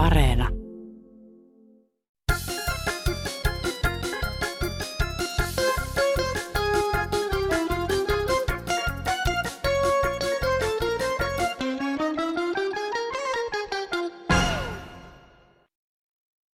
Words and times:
Areena. 0.00 0.48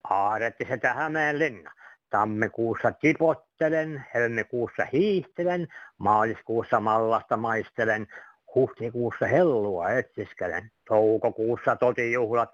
Aarettiseltä 0.04 0.94
Hämeenlinna. 0.94 1.72
Tammikuussa 2.10 2.92
tipottelen, 2.92 4.04
helmikuussa 4.14 4.84
hiihtelen, 4.92 5.68
maaliskuussa 5.98 6.80
mallasta 6.80 7.36
maistelen, 7.36 8.06
huhtikuussa 8.54 9.26
hellua 9.26 9.90
etsiskelen, 9.90 10.70
toukokuussa 10.88 11.76
totijuhlat, 11.76 12.50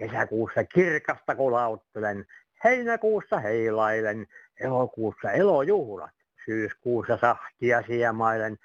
kesäkuussa 0.00 0.64
kirkasta 0.64 1.34
kulauttelen, 1.34 2.26
heinäkuussa 2.64 3.38
heilailen, 3.38 4.26
elokuussa 4.60 5.30
elojuhlat, 5.30 6.14
syyskuussa 6.44 7.18
sahtia 7.20 7.82
siemailen, 7.86 8.56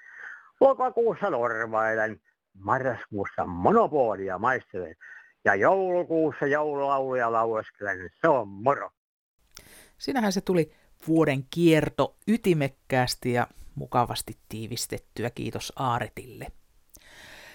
lokakuussa 0.60 1.30
norvailen, 1.30 2.20
marraskuussa 2.58 3.46
monopolia 3.46 4.38
maistelen 4.38 4.96
ja 5.44 5.54
joulukuussa 5.54 6.46
joululauluja 6.46 7.32
laueskelen. 7.32 8.10
Se 8.20 8.28
on 8.28 8.48
moro. 8.48 8.90
Sinähän 9.98 10.32
se 10.32 10.40
tuli 10.40 10.72
vuoden 11.08 11.44
kierto 11.50 12.16
ytimekkäästi 12.28 13.32
ja 13.32 13.46
mukavasti 13.74 14.36
tiivistettyä. 14.48 15.30
Kiitos 15.30 15.72
Aaretille. 15.76 16.46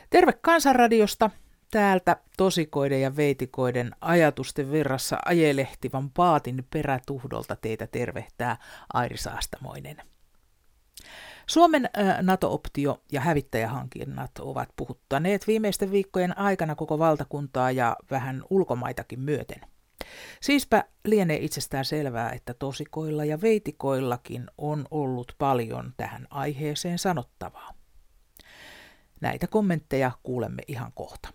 Terve 0.09 0.33
Kansanradiosta. 0.41 1.29
Täältä 1.71 2.17
tosikoiden 2.37 3.01
ja 3.01 3.15
veitikoiden 3.15 3.91
ajatusten 4.01 4.71
virrassa 4.71 5.17
ajelehtivan 5.25 6.09
paatin 6.09 6.67
perätuhdolta 6.69 7.55
teitä 7.55 7.87
tervehtää 7.87 8.57
Airi 8.93 9.17
Saastamoinen. 9.17 10.01
Suomen 11.47 11.89
NATO-optio 12.21 13.01
ja 13.11 13.21
hävittäjähankinnat 13.21 14.31
ovat 14.39 14.69
puhuttaneet 14.75 15.47
viimeisten 15.47 15.91
viikkojen 15.91 16.37
aikana 16.37 16.75
koko 16.75 16.99
valtakuntaa 16.99 17.71
ja 17.71 17.95
vähän 18.11 18.43
ulkomaitakin 18.49 19.19
myöten. 19.19 19.61
Siispä 20.41 20.83
lienee 21.05 21.37
itsestään 21.37 21.85
selvää, 21.85 22.31
että 22.31 22.53
tosikoilla 22.53 23.25
ja 23.25 23.41
veitikoillakin 23.41 24.45
on 24.57 24.85
ollut 24.91 25.35
paljon 25.37 25.93
tähän 25.97 26.27
aiheeseen 26.29 26.99
sanottavaa. 26.99 27.73
Näitä 29.21 29.47
kommentteja 29.47 30.11
kuulemme 30.23 30.61
ihan 30.67 30.91
kohta. 30.95 31.29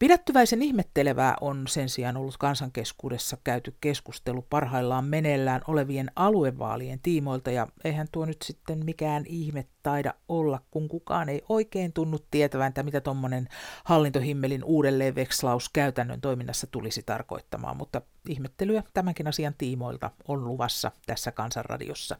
Pidättyväisen 0.00 0.62
ihmettelevää 0.62 1.36
on 1.40 1.68
sen 1.68 1.88
sijaan 1.88 2.16
ollut 2.16 2.36
kansankeskuudessa 2.36 3.36
käyty 3.44 3.74
keskustelu 3.80 4.42
parhaillaan 4.42 5.04
meneillään 5.04 5.60
olevien 5.66 6.10
aluevaalien 6.16 7.00
tiimoilta, 7.02 7.50
ja 7.50 7.66
eihän 7.84 8.06
tuo 8.12 8.24
nyt 8.24 8.42
sitten 8.42 8.84
mikään 8.84 9.24
ihme 9.26 9.66
taida 9.82 10.14
olla, 10.28 10.60
kun 10.70 10.88
kukaan 10.88 11.28
ei 11.28 11.42
oikein 11.48 11.92
tunnu 11.92 12.18
tietävän, 12.30 12.68
että 12.68 12.82
mitä 12.82 13.00
tuommoinen 13.00 13.48
hallintohimmelin 13.84 14.64
uudelleenvekslaus 14.64 15.68
käytännön 15.68 16.20
toiminnassa 16.20 16.66
tulisi 16.66 17.02
tarkoittamaan, 17.02 17.76
mutta 17.76 18.02
ihmettelyä 18.28 18.82
tämänkin 18.94 19.26
asian 19.26 19.54
tiimoilta 19.58 20.10
on 20.28 20.44
luvassa 20.44 20.92
tässä 21.06 21.32
Kansanradiossa. 21.32 22.16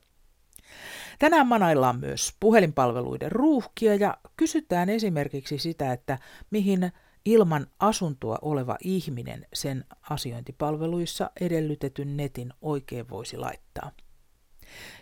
Tänään 1.18 1.46
manaillaan 1.46 2.00
myös 2.00 2.34
puhelinpalveluiden 2.40 3.32
ruuhkia 3.32 3.94
ja 3.94 4.16
kysytään 4.36 4.88
esimerkiksi 4.88 5.58
sitä, 5.58 5.92
että 5.92 6.18
mihin 6.50 6.92
ilman 7.24 7.66
asuntoa 7.78 8.38
oleva 8.42 8.76
ihminen 8.84 9.46
sen 9.54 9.84
asiointipalveluissa 10.10 11.30
edellytetyn 11.40 12.16
netin 12.16 12.52
oikein 12.62 13.10
voisi 13.10 13.36
laittaa. 13.36 13.90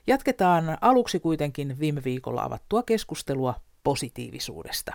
Jatketaan 0.06 0.78
aluksi 0.80 1.20
kuitenkin 1.20 1.76
viime 1.80 2.04
viikolla 2.04 2.42
avattua 2.42 2.82
keskustelua 2.82 3.54
positiivisuudesta. 3.84 4.92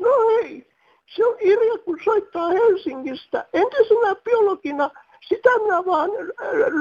No 0.00 0.10
hei, 0.28 0.70
se 1.16 1.26
on 1.26 1.36
Irja, 1.40 1.78
kun 1.84 1.98
soittaa 2.04 2.48
Helsingistä. 2.48 3.48
Entisenä 3.52 4.14
biologina 4.24 4.90
sitä 5.28 5.58
minä 5.62 5.86
vaan 5.86 6.10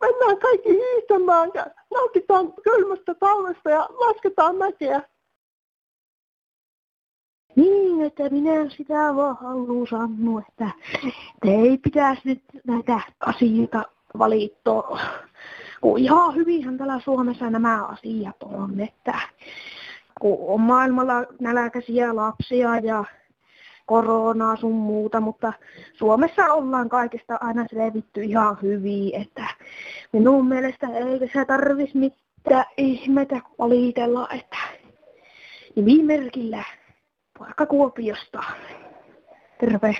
Mennään 0.00 0.38
kaikki 0.38 0.68
hiihtämään 0.68 1.50
ja 1.54 1.66
nautitaan 1.94 2.52
kylmästä 2.52 3.14
talvesta 3.14 3.70
ja 3.70 3.88
lasketaan 3.90 4.56
mäkeä. 4.56 5.02
Niin, 7.56 8.00
että 8.04 8.28
minä 8.28 8.70
sitä 8.76 9.16
vaan 9.16 9.36
haluan 9.36 9.86
sanoa, 9.86 10.42
että 10.48 10.70
te 11.42 11.50
ei 11.50 11.78
pitäisi 11.78 12.22
nyt 12.24 12.42
näitä 12.66 13.00
asioita 13.20 13.82
valittaa. 14.18 14.98
Kun 15.84 15.98
ihan 15.98 16.34
hyvinhän 16.34 16.78
täällä 16.78 17.00
Suomessa 17.00 17.50
nämä 17.50 17.84
asiat 17.84 18.42
on, 18.42 18.80
että 18.80 19.18
kun 20.20 20.38
on 20.48 20.60
maailmalla 20.60 21.14
nälkäisiä 21.40 22.16
lapsia 22.16 22.78
ja 22.78 23.04
koronaa 23.86 24.56
sun 24.56 24.74
muuta, 24.74 25.20
mutta 25.20 25.52
Suomessa 25.94 26.52
ollaan 26.52 26.88
kaikesta 26.88 27.38
aina 27.40 27.66
selvitty 27.70 28.22
ihan 28.22 28.58
hyvin, 28.62 29.14
että 29.14 29.46
minun 30.12 30.48
mielestä 30.48 30.86
ei 30.86 31.30
se 31.32 31.44
tarvitsisi 31.44 31.98
mitään 31.98 32.64
ihmetä 32.76 33.40
valitella, 33.58 34.28
että 34.38 34.58
nimimerkillä 35.76 36.64
Poika 37.38 37.66
Kuopiosta. 37.66 38.42
Terve. 39.60 39.96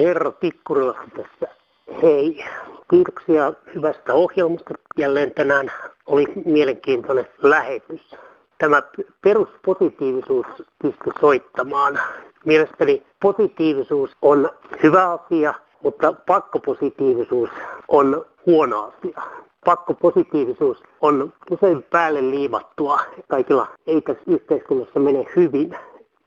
Herra 0.00 0.32
Tikkurila 0.32 0.94
tässä. 1.16 1.54
Hei, 2.02 2.44
kiitoksia 2.92 3.52
hyvästä 3.74 4.14
ohjelmasta. 4.14 4.74
Jälleen 4.98 5.34
tänään 5.34 5.72
oli 6.06 6.24
mielenkiintoinen 6.44 7.28
lähetys. 7.42 8.16
Tämä 8.58 8.82
peruspositiivisuus 9.22 10.46
pystyi 10.82 11.12
soittamaan. 11.20 12.00
Mielestäni 12.44 13.02
positiivisuus 13.22 14.10
on 14.22 14.50
hyvä 14.82 15.10
asia, 15.12 15.54
mutta 15.82 16.12
pakkopositiivisuus 16.12 17.50
on 17.88 18.26
huono 18.46 18.92
asia. 18.98 19.22
Pakkopositiivisuus 19.64 20.82
on 21.00 21.32
usein 21.50 21.82
päälle 21.82 22.20
liimattua. 22.20 23.00
Kaikilla 23.28 23.66
ei 23.86 24.00
tässä 24.00 24.22
yhteiskunnassa 24.26 25.00
mene 25.00 25.24
hyvin. 25.36 25.76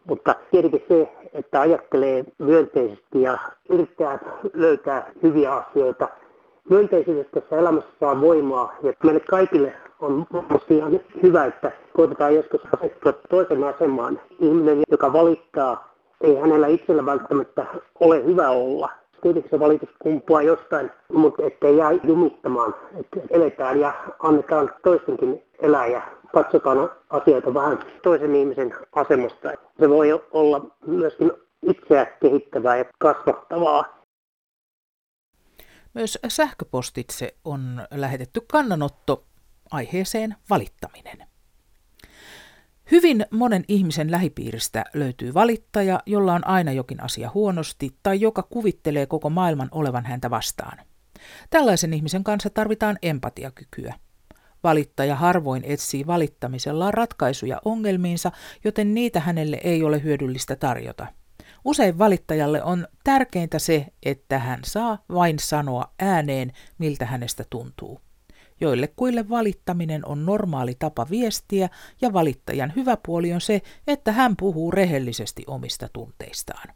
Mutta 0.08 0.36
tietenkin 0.52 0.84
se, 0.88 1.12
että 1.34 1.62
ajattelee 1.62 2.24
myönteisesti 2.38 3.22
ja 3.22 3.38
yrittää 3.70 4.20
löytää 4.54 5.12
hyviä 5.24 5.54
asioita. 5.54 6.08
Myönteisyydessä 6.70 7.42
tässä 7.42 7.58
elämässä 7.58 7.90
saa 8.00 8.22
voimaa 8.22 8.76
ja 8.84 8.94
meille 9.04 9.20
kaikille 9.20 9.74
on 10.00 10.26
ihan 10.70 11.00
hyvä, 11.24 11.46
että 11.46 11.72
koitetaan 11.94 12.36
joskus 12.36 12.62
asettua 12.78 13.14
toisen 13.30 13.64
asemaan. 13.64 14.22
Ihminen, 14.40 14.82
joka 14.92 15.14
valittaa, 15.14 15.96
ei 16.22 16.36
hänellä 16.36 16.68
itsellä 16.68 17.06
välttämättä 17.06 17.66
ole 18.00 18.26
hyvä 18.26 18.50
olla. 18.50 18.90
Tietenkin 19.22 19.50
se 19.50 19.60
valitus 19.60 19.90
kumpuaa 20.00 20.42
jostain, 20.42 20.92
mutta 21.14 21.44
ettei 21.44 21.78
jää 21.78 21.92
jumittamaan. 21.92 22.76
Että 23.00 23.20
eletään 23.30 23.80
ja 23.80 23.94
annetaan 24.20 24.72
toistenkin 24.84 25.44
elää 25.62 25.88
ja 25.88 26.02
katsotaan 26.34 26.90
asioita 27.10 27.54
vähän 27.54 27.80
toisen 28.04 28.36
ihmisen 28.36 28.74
asemasta. 28.96 29.52
Se 29.80 29.90
voi 29.90 30.22
olla 30.32 30.62
myöskin 30.86 31.32
itseä 31.62 32.06
kehittävää 32.06 32.78
ja 32.78 32.86
kasvattavaa. 33.00 33.95
Myös 35.96 36.18
sähköpostitse 36.28 37.36
on 37.46 37.88
lähetetty 37.92 38.42
kannanotto 38.52 39.26
aiheeseen 39.72 40.36
valittaminen. 40.50 41.28
Hyvin 42.92 43.26
monen 43.32 43.64
ihmisen 43.68 44.12
lähipiiristä 44.12 44.86
löytyy 44.94 45.34
valittaja, 45.34 46.00
jolla 46.06 46.34
on 46.34 46.48
aina 46.48 46.72
jokin 46.72 47.04
asia 47.04 47.32
huonosti 47.34 47.96
tai 48.04 48.22
joka 48.22 48.44
kuvittelee 48.44 49.06
koko 49.06 49.30
maailman 49.30 49.70
olevan 49.72 50.06
häntä 50.06 50.30
vastaan. 50.30 50.78
Tällaisen 51.50 51.94
ihmisen 51.94 52.24
kanssa 52.24 52.50
tarvitaan 52.50 52.98
empatiakykyä. 53.02 53.94
Valittaja 54.64 55.16
harvoin 55.16 55.64
etsii 55.66 56.08
valittamisellaan 56.08 56.94
ratkaisuja 56.94 57.62
ongelmiinsa, 57.66 58.32
joten 58.64 58.94
niitä 58.94 59.20
hänelle 59.20 59.62
ei 59.64 59.84
ole 59.84 60.04
hyödyllistä 60.04 60.56
tarjota. 60.56 61.08
Usein 61.66 61.98
valittajalle 61.98 62.64
on 62.64 62.88
tärkeintä 63.04 63.60
se, 63.60 63.88
että 64.04 64.40
hän 64.40 64.60
saa 64.66 64.98
vain 65.14 65.40
sanoa 65.40 65.94
ääneen, 66.00 66.52
miltä 66.78 67.06
hänestä 67.06 67.46
tuntuu. 67.50 68.02
Joille 68.62 68.88
kuille 68.96 69.30
valittaminen 69.30 70.06
on 70.06 70.26
normaali 70.26 70.76
tapa 70.80 71.08
viestiä 71.10 71.70
ja 72.02 72.14
valittajan 72.14 72.74
hyvä 72.76 72.98
puoli 73.06 73.34
on 73.34 73.42
se, 73.42 73.62
että 73.88 74.12
hän 74.12 74.36
puhuu 74.36 74.72
rehellisesti 74.72 75.44
omista 75.48 75.90
tunteistaan. 75.94 76.70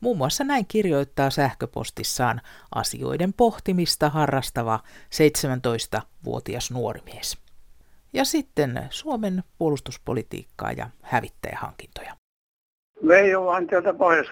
Muun 0.00 0.16
muassa 0.16 0.44
näin 0.44 0.66
kirjoittaa 0.66 1.30
sähköpostissaan 1.30 2.40
asioiden 2.74 3.32
pohtimista 3.32 4.10
harrastava 4.10 4.80
17-vuotias 5.14 6.70
nuorimies. 6.70 7.38
Ja 8.12 8.24
sitten 8.24 8.86
Suomen 8.90 9.44
puolustuspolitiikkaa 9.58 10.72
ja 10.72 10.90
hävittäjähankintoja. 11.02 12.19
Veijo 13.08 13.44
vaan 13.44 13.66
täältä 13.66 13.94
pohjois 13.94 14.28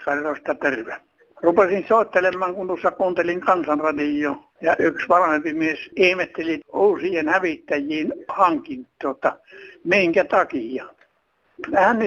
terve. 0.61 0.97
Rupesin 1.43 1.85
soittelemaan, 1.89 2.55
kun 2.55 2.67
tuossa 2.67 2.91
kuuntelin 2.91 3.41
kansanradio 3.41 4.37
ja 4.61 4.77
yksi 4.79 5.09
vanhempi 5.09 5.53
mies 5.53 5.79
ihmetteli 5.97 6.61
uusien 6.73 7.29
hävittäjien 7.29 8.13
hankintoita, 8.29 9.37
minkä 9.85 10.25
takia. 10.25 10.85
Hän 11.75 11.99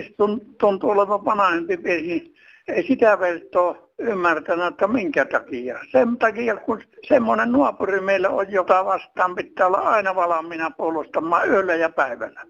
tuntuu 0.58 0.90
olevan 0.90 1.26
vanhempi 1.26 1.78
mies, 1.78 2.02
niin 2.02 2.36
ei 2.68 2.84
sitä 2.88 3.20
vertoa 3.20 3.90
ymmärtänyt, 3.98 4.66
että 4.66 4.88
minkä 4.88 5.26
takia. 5.26 5.80
Sen 5.92 6.18
takia, 6.18 6.58
kun 6.58 6.82
semmoinen 7.08 7.52
nuopuri 7.52 8.02
meillä 8.02 8.30
on, 8.30 8.52
joka 8.52 8.86
vastaan 8.86 9.36
pitää 9.36 9.68
olla 9.68 9.78
aina 9.78 10.16
valmiina 10.16 10.72
puolustamaan 10.78 11.50
yöllä 11.50 11.76
ja 11.76 11.90
päivällä. 11.90 12.42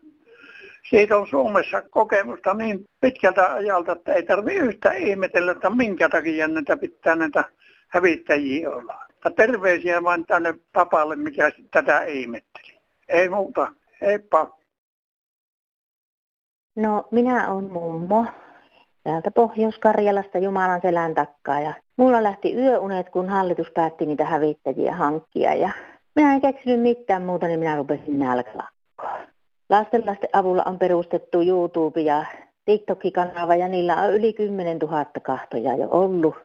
Siitä 0.89 1.17
on 1.17 1.27
Suomessa 1.27 1.81
kokemusta 1.81 2.53
niin 2.53 2.85
pitkältä 3.01 3.53
ajalta, 3.53 3.91
että 3.91 4.13
ei 4.13 4.23
tarvitse 4.23 4.59
yhtä 4.59 4.91
ihmetellä, 4.91 5.51
että 5.51 5.69
minkä 5.69 6.09
takia 6.09 6.47
näitä 6.47 6.77
pitää 6.77 7.15
näitä 7.15 7.43
hävittäjiä 7.87 8.69
olla. 8.69 9.05
Terveisiä 9.35 10.03
vain 10.03 10.25
tänne 10.25 10.53
papalle, 10.73 11.15
mikä 11.15 11.51
tätä 11.71 12.03
ihmetteli. 12.03 12.79
Ei 13.09 13.29
muuta. 13.29 13.71
Heippa. 14.01 14.57
No, 16.75 17.07
minä 17.11 17.51
olen 17.51 17.71
mummo 17.71 18.25
täältä 19.03 19.31
Pohjois-Karjalasta 19.31 20.37
Jumalan 20.37 20.81
selän 20.81 21.15
takkaa. 21.15 21.59
Ja 21.61 21.73
mulla 21.97 22.23
lähti 22.23 22.55
yöunet, 22.55 23.09
kun 23.09 23.29
hallitus 23.29 23.71
päätti 23.71 24.05
niitä 24.05 24.25
hävittäjiä 24.25 24.95
hankkia. 24.95 25.53
Ja 25.53 25.69
minä 26.15 26.33
en 26.33 26.41
keksinyt 26.41 26.81
mitään 26.81 27.23
muuta, 27.23 27.47
niin 27.47 27.59
minä 27.59 27.75
rupesin 27.75 28.19
nälkälakkoon. 28.19 29.27
Lastenlasten 29.71 30.29
avulla 30.33 30.63
on 30.65 30.79
perustettu 30.79 31.41
YouTube 31.41 32.01
ja 32.01 32.25
TikTok-kanava 32.65 33.55
ja 33.55 33.67
niillä 33.67 34.01
on 34.01 34.13
yli 34.13 34.33
10 34.33 34.77
000 34.77 35.05
kahtoja 35.21 35.75
jo 35.75 35.87
ollut. 35.91 36.35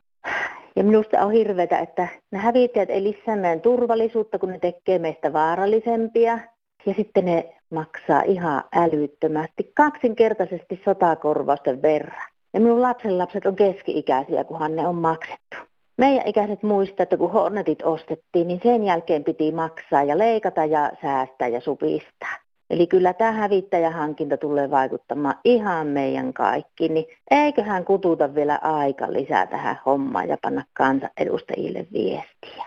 Ja 0.77 0.85
minusta 0.85 1.21
on 1.21 1.33
hirveätä, 1.33 1.79
että 1.79 2.09
ne 2.31 2.39
hävittäjät 2.39 2.91
ei 2.91 3.03
lisää 3.03 3.37
meidän 3.37 3.61
turvallisuutta, 3.61 4.39
kun 4.39 4.49
ne 4.49 4.59
tekee 4.59 4.99
meistä 4.99 5.33
vaarallisempia. 5.33 6.39
Ja 6.87 6.95
sitten 6.95 7.25
ne 7.25 7.55
maksaa 7.71 8.23
ihan 8.23 8.65
älyttömästi, 8.75 9.73
kaksinkertaisesti 9.75 10.81
sotakorvausten 10.85 11.83
verran. 11.83 12.29
Ja 12.55 12.61
minun 12.61 12.83
lapsenlapset 12.83 13.47
on 13.47 13.57
keski-ikäisiä, 13.57 14.45
kunhan 14.45 14.77
ne 14.77 14.87
on 14.87 14.95
maksettu. 14.95 15.57
Meidän 15.97 16.27
ikäiset 16.27 16.63
muistaa, 16.63 17.03
että 17.03 17.17
kun 17.17 17.33
Hornetit 17.33 17.83
ostettiin, 17.83 18.49
niin 18.49 18.61
sen 18.63 18.85
jälkeen 18.85 19.25
piti 19.25 19.53
maksaa 19.53 20.03
ja 20.03 20.19
leikata 20.19 20.65
ja 20.65 20.93
säästää 21.03 21.49
ja 21.49 21.61
supistaa. 21.61 22.46
Eli 22.71 22.87
kyllä 22.87 23.13
tämä 23.13 23.33
hävittäjähankinta 23.33 24.37
tulee 24.37 24.71
vaikuttamaan 24.71 25.35
ihan 25.45 25.87
meidän 25.87 26.33
kaikki, 26.33 26.89
niin 26.89 27.07
eiköhän 27.31 27.85
kututa 27.85 28.35
vielä 28.35 28.59
aika 28.63 29.13
lisää 29.13 29.47
tähän 29.47 29.81
hommaan 29.87 30.29
ja 30.29 30.37
panna 30.43 30.65
kansanedustajille 30.73 31.87
viestiä. 31.93 32.67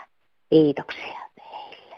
Kiitoksia 0.50 1.20
teille. 1.36 1.96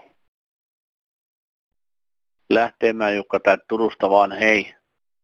Lähteemään 2.50 3.16
Jukka 3.16 3.40
täältä 3.40 3.66
Turusta 3.68 4.10
vaan 4.10 4.32
hei. 4.32 4.76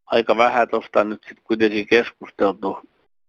Aika 0.06 0.38
vähän 0.38 0.68
tuosta 0.68 1.04
nyt 1.04 1.24
sitten 1.24 1.44
kuitenkin 1.44 1.88
keskusteltu 1.88 2.80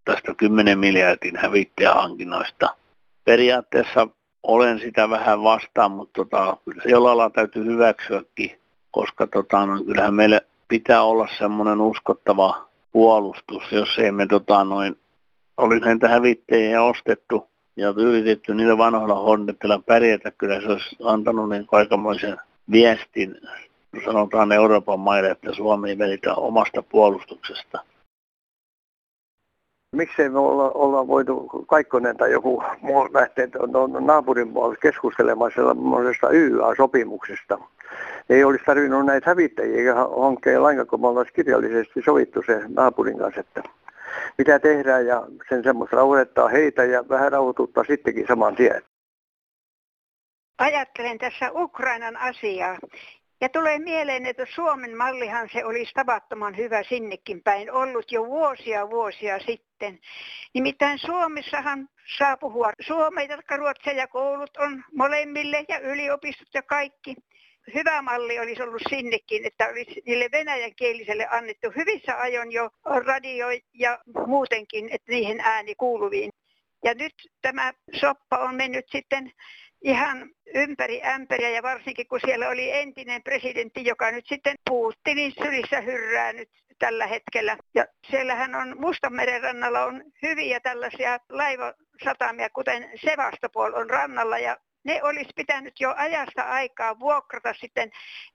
tästä 0.05 0.35
10 0.35 0.79
miljardin 0.79 1.37
hävittäjähankinnoista. 1.37 2.77
Periaatteessa 3.25 4.09
olen 4.43 4.79
sitä 4.79 5.11
vähän 5.11 5.43
vastaan, 5.43 5.91
mutta 5.91 6.13
tota, 6.25 6.57
kyllä 6.65 6.83
se 6.83 6.89
jollain 6.89 7.19
lailla 7.19 7.35
täytyy 7.35 7.65
hyväksyäkin 7.65 8.61
koska 8.99 9.27
tota, 9.27 9.67
no, 9.67 9.85
kyllähän 9.85 10.15
meillä 10.15 10.41
pitää 10.69 11.03
olla 11.03 11.29
semmoinen 11.39 11.81
uskottava 11.81 12.69
puolustus, 12.93 13.63
jos 13.73 13.99
ei 13.99 14.13
me 14.13 14.27
tota, 14.27 14.65
noin, 14.65 14.97
olisi 15.57 15.85
näitä 15.85 16.09
hävittäjiä 16.09 16.83
ostettu 16.83 17.49
ja 17.77 17.95
yritetty 17.97 18.55
niillä 18.55 18.79
vanhoilla 18.79 19.15
Hornetilla 19.15 19.83
pärjätä, 19.87 20.31
kyllä 20.31 20.61
se 20.61 20.67
olisi 20.67 20.97
antanut 21.05 21.49
niin 21.49 21.67
aikamoisen 21.73 22.37
viestin, 22.71 23.37
sanotaan 24.05 24.53
Euroopan 24.53 25.01
maille, 25.01 25.31
että 25.31 25.53
Suomi 25.55 25.91
ei 25.91 25.99
välitä 25.99 26.35
omasta 26.35 26.83
puolustuksesta. 26.83 27.79
Miksei 29.97 30.29
me 30.29 30.39
olla, 30.39 30.71
olla 30.71 31.07
voitu 31.07 31.49
Kaikkonen 31.67 32.17
tai 32.17 32.33
joku 32.33 32.63
muu 32.81 33.09
lähteä 33.15 33.49
naapurin 34.01 34.53
puolella 34.53 34.77
keskustelemaan 34.83 35.53
sellaisesta 35.55 36.31
YA-sopimuksesta, 36.31 37.59
ei 38.29 38.45
olisi 38.45 38.65
tarvinnut 38.65 39.07
näitä 39.07 39.31
hävittäjiä 39.31 39.95
hankkeja 39.95 40.63
lainkaan, 40.63 40.87
kun 40.87 41.01
me 41.01 41.07
ollaan 41.07 41.27
kirjallisesti 41.35 42.03
sovittu 42.05 42.43
se 42.47 42.61
naapurin 42.69 43.19
kanssa, 43.19 43.41
että 43.41 43.63
mitä 44.39 44.59
tehdään 44.59 45.07
ja 45.07 45.27
sen 45.49 45.63
semmoista 45.63 45.97
rauhoittaa 45.97 46.49
heitä 46.49 46.85
ja 46.85 47.09
vähän 47.09 47.33
rauhoituttaa 47.33 47.85
sittenkin 47.85 48.27
saman 48.29 48.57
tien. 48.57 48.83
Ajattelen 50.59 51.19
tässä 51.19 51.51
Ukrainan 51.55 52.17
asiaa. 52.17 52.79
Ja 53.41 53.49
tulee 53.49 53.79
mieleen, 53.79 54.27
että 54.27 54.47
Suomen 54.55 54.97
mallihan 54.97 55.49
se 55.53 55.65
olisi 55.65 55.93
tavattoman 55.95 56.57
hyvä 56.57 56.83
sinnekin 56.83 57.43
päin 57.43 57.73
ollut 57.73 58.13
jo 58.13 58.27
vuosia 58.27 58.91
vuosia 58.91 59.39
sitten. 59.39 59.99
Nimittäin 60.55 60.99
Suomessahan 60.99 61.89
saa 62.19 62.37
puhua 62.37 62.73
suomea, 62.81 63.25
jotka 63.25 63.57
ruotsia 63.57 63.93
ja 63.93 64.07
koulut 64.07 64.57
on 64.57 64.85
molemmille 64.95 65.65
ja 65.69 65.79
yliopistot 65.79 66.49
ja 66.55 66.63
kaikki 66.63 67.15
hyvä 67.75 68.03
malli 68.03 68.39
olisi 68.39 68.63
ollut 68.63 68.83
sinnekin, 68.89 69.47
että 69.47 69.69
olisi 69.69 70.03
niille 70.07 70.29
venäjänkieliselle 70.33 71.27
annettu 71.31 71.71
hyvissä 71.77 72.21
ajoin 72.21 72.53
jo 72.53 72.71
radio 72.85 73.47
ja 73.75 73.99
muutenkin, 74.27 74.89
että 74.93 75.13
niihin 75.13 75.41
ääni 75.41 75.75
kuuluviin. 75.75 76.31
Ja 76.85 76.95
nyt 76.95 77.15
tämä 77.43 77.73
soppa 78.01 78.39
on 78.39 78.55
mennyt 78.55 78.87
sitten 78.91 79.33
ihan 79.83 80.31
ympäri 80.55 81.03
ämpäriä 81.05 81.51
ja 81.51 81.63
varsinkin 81.63 82.09
kun 82.09 82.21
siellä 82.25 82.49
oli 82.49 82.73
entinen 82.73 83.23
presidentti, 83.23 83.85
joka 83.85 84.11
nyt 84.11 84.27
sitten 84.29 84.57
Putinin 84.71 85.33
sylissä 85.43 85.81
hyrrää 85.81 86.33
nyt 86.33 86.51
tällä 86.79 87.07
hetkellä. 87.07 87.57
Ja 87.75 87.87
siellähän 88.11 88.55
on 88.55 88.81
Mustanmeren 88.81 89.43
rannalla 89.43 89.85
on 89.85 90.03
hyviä 90.23 90.61
tällaisia 90.61 91.19
laivasatamia, 91.29 92.51
kuten 92.51 92.91
Sevastopol 93.05 93.73
on 93.75 93.91
rannalla 93.91 94.39
ja 94.39 94.57
ne 94.85 95.03
olisi 95.03 95.31
pitänyt 95.37 95.81
jo 95.81 95.95
ajasta 95.97 96.43
aikaa 96.43 96.99
vuokrata 96.99 97.55
sitten 97.61 97.91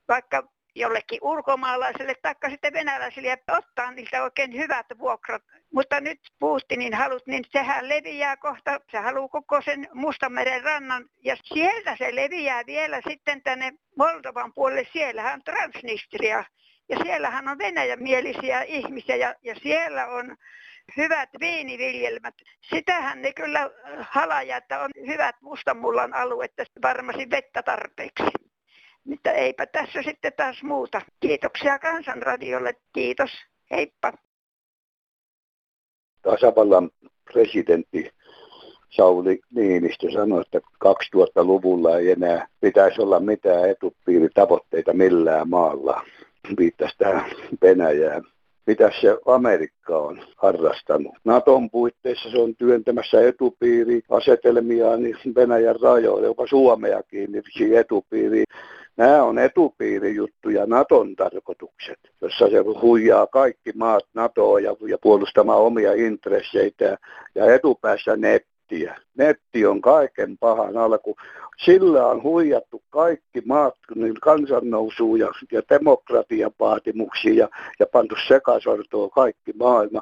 vaikka 0.08 0.44
jollekin 0.76 1.20
ulkomaalaiselle 1.22 2.16
tai 2.22 2.36
sitten 2.50 2.74
venäläiselle 2.74 3.28
ja 3.28 3.38
ottaa 3.58 3.92
niiltä 3.92 4.24
oikein 4.24 4.54
hyvät 4.54 4.86
vuokrat. 5.00 5.44
Mutta 5.74 6.00
nyt 6.02 6.20
Putinin 6.40 6.94
halut, 6.94 7.28
niin 7.28 7.44
sehän 7.52 7.90
leviää 7.90 8.38
kohta, 8.38 8.80
se 8.92 8.98
haluaa 8.98 9.28
koko 9.28 9.62
sen 9.62 9.88
Mustanmeren 9.94 10.64
rannan 10.64 11.06
ja 11.24 11.38
sieltä 11.44 11.96
se 11.98 12.16
leviää 12.16 12.66
vielä 12.66 13.02
sitten 13.10 13.44
tänne 13.44 13.74
Moldovan 13.98 14.54
puolelle, 14.54 14.88
siellähän 14.94 15.34
on 15.34 15.44
Transnistria 15.44 16.44
ja 16.90 16.98
siellähän 17.04 17.48
on 17.48 17.58
venäjämielisiä 17.58 18.62
ihmisiä 18.62 19.16
ja, 19.16 19.36
ja 19.42 19.56
siellä 19.64 20.08
on 20.08 20.38
hyvät 20.98 21.30
viiniviljelmät. 21.40 22.36
Sitähän 22.70 23.22
ne 23.22 23.34
kyllä 23.34 23.70
halaja, 24.00 24.58
että 24.58 24.80
on 24.82 24.90
hyvät 25.08 25.36
mustamullan 25.42 26.14
aluetta, 26.14 26.64
varmasti 26.82 27.30
vettä 27.30 27.64
tarpeeksi. 27.64 28.24
Mutta 29.04 29.32
eipä 29.32 29.66
tässä 29.66 30.02
sitten 30.04 30.34
taas 30.38 30.64
muuta. 30.64 31.02
Kiitoksia 31.20 31.80
Kansanradiolle. 31.80 32.74
Kiitos. 32.94 33.32
Heippa. 33.72 34.14
Tasavallan 36.22 36.90
presidentti 37.34 38.12
Sauli 38.90 39.40
Niinistö 39.56 40.12
sanoi, 40.12 40.42
että 40.42 40.60
2000-luvulla 40.86 41.98
ei 41.98 42.12
enää 42.12 42.48
pitäisi 42.62 43.02
olla 43.02 43.20
mitään 43.20 43.70
etupiiritavoitteita 43.70 44.94
millään 44.94 45.50
maalla. 45.50 46.06
Viittasi 46.60 46.98
tähän 46.98 47.32
Venäjään. 47.62 48.24
Mitä 48.68 48.92
se 49.02 49.18
Amerikka 49.26 49.98
on 49.98 50.22
harrastanut. 50.38 51.14
Naton 51.24 51.70
puitteissa 51.70 52.32
se 52.32 52.38
on 52.38 52.56
työntämässä 52.56 53.28
etupiiri 53.28 54.02
asetelmia 54.10 54.98
niin 54.98 55.36
Venäjän 55.36 55.76
rajoille, 55.82 56.28
jopa 56.28 56.48
Suomeakin 56.48 57.32
niin 57.32 57.78
etupiiriin. 57.78 58.46
Nämä 58.98 59.24
on 59.24 59.40
etupiirijuttuja 59.40 60.66
Naton 60.66 61.16
tarkoitukset, 61.16 62.00
jossa 62.22 62.50
se 62.50 62.58
huijaa 62.82 63.28
kaikki 63.28 63.72
maat 63.76 64.04
NATOa 64.14 64.60
ja, 64.60 64.76
ja 64.88 64.98
puolustamaan 65.02 65.60
omia 65.60 65.94
intresseitä 65.94 66.98
ja 67.36 67.54
etupäässä 67.54 68.18
nettiä. 68.74 68.96
Netti 69.18 69.66
on 69.66 69.82
kaiken 69.82 70.38
pahan 70.38 70.78
alku. 70.78 71.16
Sillä 71.66 72.08
on 72.08 72.24
huijattu 72.24 72.84
kaikki 72.90 73.42
maat 73.46 73.76
niin 73.96 74.14
kansannousuun 74.22 75.20
ja, 75.20 75.28
ja 75.52 75.62
demokratian 75.70 76.52
vaatimuksiin 76.60 77.38
ja, 77.38 77.50
ja 77.80 77.86
pantu 77.86 78.16
sekasortoon 78.28 79.10
kaikki 79.10 79.54
maailma 79.60 80.02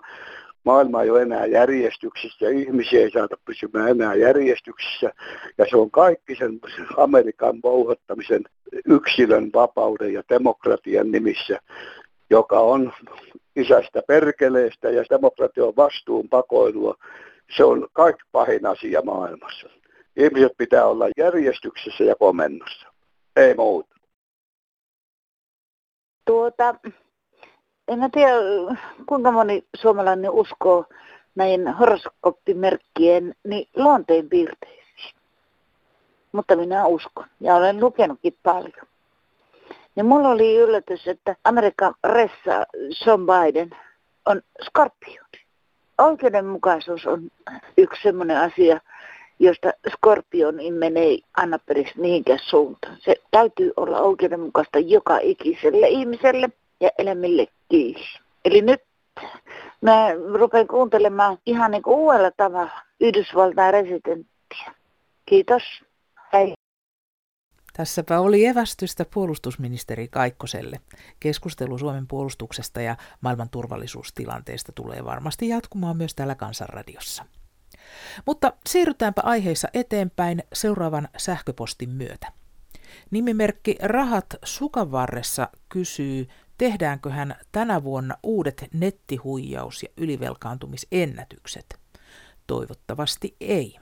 maailma 0.63 1.03
ei 1.03 1.09
ole 1.09 1.21
enää 1.21 1.45
järjestyksissä 1.45 2.45
ja 2.45 2.51
ihmisiä 2.51 2.99
ei 2.99 3.11
saada 3.11 3.35
pysymään 3.45 3.89
enää 3.89 4.15
järjestyksissä. 4.15 5.11
Ja 5.57 5.65
se 5.69 5.77
on 5.77 5.91
kaikki 5.91 6.35
sen 6.35 6.59
Amerikan 6.97 7.59
vouhottamisen 7.63 8.43
yksilön 8.85 9.49
vapauden 9.53 10.13
ja 10.13 10.23
demokratian 10.29 11.11
nimissä, 11.11 11.59
joka 12.29 12.59
on 12.59 12.93
isästä 13.55 14.01
perkeleestä 14.07 14.89
ja 14.89 15.03
demokratia 15.09 15.65
on 15.65 15.73
vastuun 15.77 16.29
pakoilua. 16.29 16.95
Se 17.57 17.63
on 17.63 17.87
kaikki 17.93 18.23
pahin 18.31 18.65
asia 18.65 19.01
maailmassa. 19.01 19.69
Ihmiset 20.15 20.51
pitää 20.57 20.85
olla 20.85 21.05
järjestyksessä 21.17 22.03
ja 22.03 22.15
komennossa. 22.15 22.87
Ei 23.35 23.55
muuta. 23.55 23.95
Tuota, 26.25 26.75
en 27.87 27.99
mä 27.99 28.09
tiedä, 28.09 28.33
kuinka 29.05 29.31
moni 29.31 29.63
suomalainen 29.75 30.31
uskoo 30.31 30.85
näin 31.35 31.73
horoskooppimerkkien 31.73 33.35
niin 33.43 33.67
luonteen 33.75 34.29
piirteisiin. 34.29 35.15
Mutta 36.31 36.55
minä 36.55 36.85
uskon 36.85 37.25
ja 37.39 37.55
olen 37.55 37.79
lukenutkin 37.79 38.37
paljon. 38.43 38.87
Ja 39.95 40.03
mulla 40.03 40.29
oli 40.29 40.55
yllätys, 40.55 41.07
että 41.07 41.35
Amerikan 41.43 41.93
ressa 42.03 42.65
John 43.05 43.25
Biden 43.25 43.69
on 44.25 44.41
skorpioni. 44.63 45.40
Oikeudenmukaisuus 45.97 47.05
on 47.07 47.31
yksi 47.77 48.01
sellainen 48.01 48.37
asia, 48.37 48.79
josta 49.39 49.71
skorpioni 49.91 50.71
menee 50.71 51.17
anna 51.37 51.59
periksi 51.65 51.99
mihinkään 51.99 52.39
suuntaan. 52.41 52.97
Se 52.99 53.15
täytyy 53.31 53.73
olla 53.77 54.01
oikeudenmukaista 54.01 54.79
joka 54.79 55.19
ikiselle 55.21 55.87
ihmiselle 55.87 56.49
ja 56.79 56.89
elämille 56.97 57.47
kiinni. 57.69 58.05
Eli 58.45 58.61
nyt 58.61 58.81
mä 59.81 60.07
rupean 60.33 60.67
kuuntelemaan 60.67 61.37
ihan 61.45 61.71
niin 61.71 61.83
uudella 61.85 62.31
tavalla 62.37 62.71
Yhdysvaltain 62.99 63.73
residenttiä. 63.73 64.73
Kiitos. 65.25 65.63
Tässäpä 67.73 68.19
oli 68.19 68.45
evästystä 68.45 69.05
puolustusministeri 69.13 70.07
Kaikkoselle. 70.07 70.81
Keskustelu 71.19 71.77
Suomen 71.77 72.07
puolustuksesta 72.07 72.81
ja 72.81 72.97
maailman 73.21 73.49
turvallisuustilanteesta 73.49 74.71
tulee 74.71 75.05
varmasti 75.05 75.47
jatkumaan 75.47 75.97
myös 75.97 76.15
täällä 76.15 76.35
Kansanradiossa. 76.35 77.25
Mutta 78.25 78.53
siirrytäänpä 78.69 79.21
aiheissa 79.25 79.67
eteenpäin 79.73 80.43
seuraavan 80.53 81.07
sähköpostin 81.17 81.89
myötä. 81.89 82.31
Nimimerkki 83.11 83.75
Rahat 83.81 84.25
sukavarressa 84.43 85.49
kysyy, 85.69 86.27
tehdäänköhän 86.57 87.35
tänä 87.51 87.83
vuonna 87.83 88.17
uudet 88.23 88.67
nettihuijaus- 88.73 89.83
ja 89.83 89.89
ylivelkaantumisennätykset? 89.97 91.79
Toivottavasti 92.47 93.35
ei. 93.39 93.80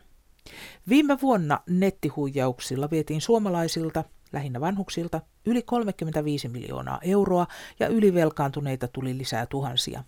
Viime 0.89 1.17
vuonna 1.21 1.59
nettihuijauksilla 1.69 2.89
vietiin 2.91 3.21
suomalaisilta, 3.21 4.03
lähinnä 4.33 4.61
vanhuksilta, 4.61 5.21
yli 5.45 5.61
35 5.61 6.47
miljoonaa 6.47 6.99
euroa 7.01 7.47
ja 7.79 7.87
ylivelkaantuneita 7.87 8.87
tuli 8.87 9.17
lisää 9.17 9.45
tuhansia. 9.45 10.03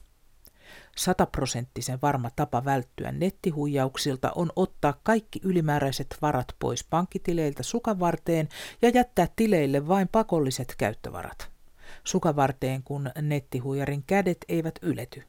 Sataprosenttisen 0.97 1.99
varma 2.01 2.29
tapa 2.35 2.65
välttyä 2.65 3.11
nettihuijauksilta 3.11 4.31
on 4.35 4.51
ottaa 4.55 4.93
kaikki 5.03 5.39
ylimääräiset 5.43 6.17
varat 6.21 6.55
pois 6.59 6.83
pankkitileiltä 6.83 7.63
sukavarteen 7.63 8.49
ja 8.81 8.89
jättää 8.89 9.27
tileille 9.35 9.87
vain 9.87 10.07
pakolliset 10.07 10.75
käyttövarat 10.77 11.51
sukavarteen, 12.03 12.83
kun 12.83 13.11
nettihuijarin 13.21 14.03
kädet 14.07 14.37
eivät 14.49 14.75
ylety. 14.81 15.23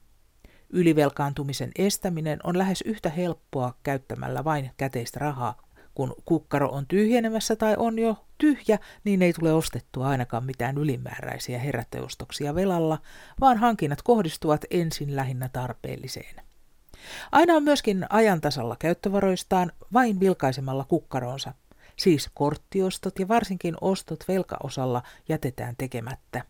Ylivelkaantumisen 0.72 1.70
estäminen 1.78 2.38
on 2.44 2.58
lähes 2.58 2.82
yhtä 2.82 3.08
helppoa 3.08 3.74
käyttämällä 3.82 4.44
vain 4.44 4.70
käteistä 4.76 5.20
rahaa. 5.20 5.62
Kun 5.94 6.14
kukkaro 6.24 6.68
on 6.68 6.86
tyhjenemässä 6.86 7.56
tai 7.56 7.74
on 7.78 7.98
jo 7.98 8.24
tyhjä, 8.38 8.78
niin 9.04 9.22
ei 9.22 9.32
tule 9.32 9.52
ostettua 9.52 10.08
ainakaan 10.08 10.44
mitään 10.44 10.78
ylimääräisiä 10.78 11.58
heräteostoksia 11.58 12.54
velalla, 12.54 12.98
vaan 13.40 13.58
hankinnat 13.58 14.02
kohdistuvat 14.02 14.64
ensin 14.70 15.16
lähinnä 15.16 15.48
tarpeelliseen. 15.52 16.34
Aina 17.32 17.54
on 17.54 17.62
myöskin 17.62 18.06
ajantasalla 18.10 18.76
käyttövaroistaan 18.78 19.72
vain 19.92 20.20
vilkaisemalla 20.20 20.84
kukkaronsa. 20.84 21.54
Siis 21.96 22.30
korttiostot 22.34 23.18
ja 23.18 23.28
varsinkin 23.28 23.74
ostot 23.80 24.24
velkaosalla 24.28 25.02
jätetään 25.28 25.74
tekemättä. 25.78 26.44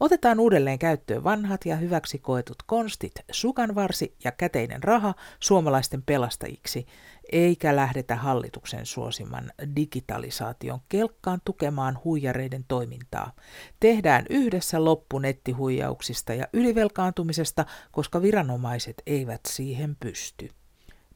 Otetaan 0.00 0.40
uudelleen 0.40 0.78
käyttöön 0.78 1.24
vanhat 1.24 1.66
ja 1.66 1.76
hyväksi 1.76 2.18
koetut 2.18 2.62
konstit, 2.66 3.12
sukanvarsi 3.30 4.16
ja 4.24 4.32
käteinen 4.32 4.82
raha 4.82 5.14
suomalaisten 5.40 6.02
pelastajiksi, 6.02 6.86
eikä 7.32 7.76
lähdetä 7.76 8.16
hallituksen 8.16 8.86
suosiman 8.86 9.52
digitalisaation 9.76 10.80
kelkkaan 10.88 11.40
tukemaan 11.44 11.98
huijareiden 12.04 12.64
toimintaa. 12.68 13.32
Tehdään 13.80 14.26
yhdessä 14.30 14.84
loppu 14.84 15.18
nettihuijauksista 15.18 16.34
ja 16.34 16.48
ylivelkaantumisesta, 16.52 17.66
koska 17.92 18.22
viranomaiset 18.22 19.02
eivät 19.06 19.40
siihen 19.48 19.96
pysty. 20.00 20.48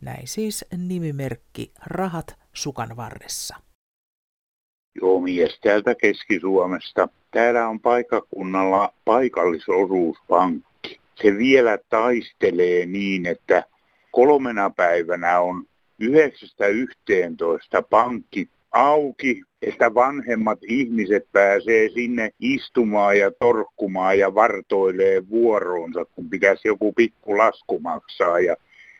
Näin 0.00 0.28
siis 0.28 0.64
nimimerkki 0.76 1.72
Rahat 1.86 2.38
sukan 2.52 2.96
varressa. 2.96 3.65
Joo, 5.00 5.20
mies 5.20 5.58
täältä 5.60 5.94
Keski-Suomesta. 5.94 7.08
Täällä 7.30 7.68
on 7.68 7.80
paikakunnalla 7.80 8.92
paikallisosuuspankki. 9.04 11.00
Se 11.14 11.38
vielä 11.38 11.78
taistelee 11.88 12.86
niin, 12.86 13.26
että 13.26 13.64
kolmena 14.10 14.70
päivänä 14.70 15.40
on 15.40 15.64
9.11 16.02 16.08
pankki 17.90 18.48
auki, 18.72 19.42
että 19.62 19.94
vanhemmat 19.94 20.58
ihmiset 20.62 21.28
pääsee 21.32 21.88
sinne 21.88 22.30
istumaan 22.40 23.18
ja 23.18 23.30
torkkumaan 23.30 24.18
ja 24.18 24.34
vartoilee 24.34 25.28
vuoroonsa, 25.28 26.04
kun 26.04 26.30
pitäisi 26.30 26.68
joku 26.68 26.92
pikku 26.92 27.38
lasku 27.38 27.78
maksaa. 27.78 28.40
Ja 28.40 28.56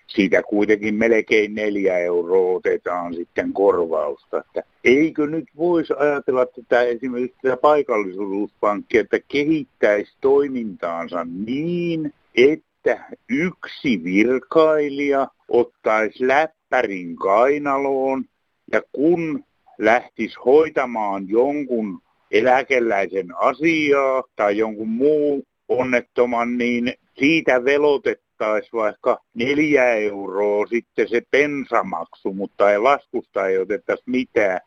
siitä 0.07 0.43
kuitenkin 0.43 0.95
melkein 0.95 1.55
neljä 1.55 1.99
euroa 1.99 2.57
otetaan 2.57 3.15
sitten 3.15 3.53
korvausta. 3.53 4.39
Että 4.39 4.63
eikö 4.85 5.27
nyt 5.27 5.45
voisi 5.57 5.93
ajatella 5.97 6.47
tätä 6.47 6.83
esimerkiksi 6.83 7.39
tätä 7.43 7.57
paikallisuuspankkia, 7.57 9.01
että 9.01 9.19
kehittäisi 9.29 10.17
toimintaansa 10.21 11.27
niin, 11.47 12.15
että 12.35 13.05
yksi 13.31 14.05
virkailija 14.05 15.29
ottaisi 15.49 16.29
läppärin 16.29 17.17
kainaloon 17.17 18.25
ja 18.73 18.83
kun 18.93 19.45
lähtisi 19.79 20.37
hoitamaan 20.45 21.29
jonkun 21.29 22.03
eläkeläisen 22.31 23.29
asiaa 23.37 24.23
tai 24.37 24.59
jonkun 24.59 24.89
muu 24.89 25.45
onnettoman, 25.69 26.59
niin 26.59 26.95
siitä 27.19 27.65
velotet 27.65 28.21
otettaisiin 28.37 28.73
vaikka 28.73 29.19
neljä 29.35 29.85
euroa 29.95 30.67
sitten 30.67 31.09
se 31.09 31.23
pensamaksu, 31.31 32.33
mutta 32.33 32.71
ei 32.71 32.79
laskusta 32.79 33.47
ei 33.47 33.59
otettaisi 33.59 34.03
mitään. 34.07 34.61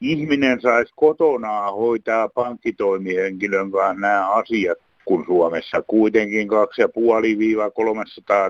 Ihminen 0.00 0.60
saisi 0.60 0.92
kotonaan 0.96 1.74
hoitaa 1.74 2.28
pankkitoimihenkilön 2.28 3.70
kanssa 3.70 4.00
nämä 4.00 4.30
asiat, 4.30 4.78
kun 5.04 5.24
Suomessa 5.26 5.82
kuitenkin 5.86 6.48
2,5-300 6.48 6.52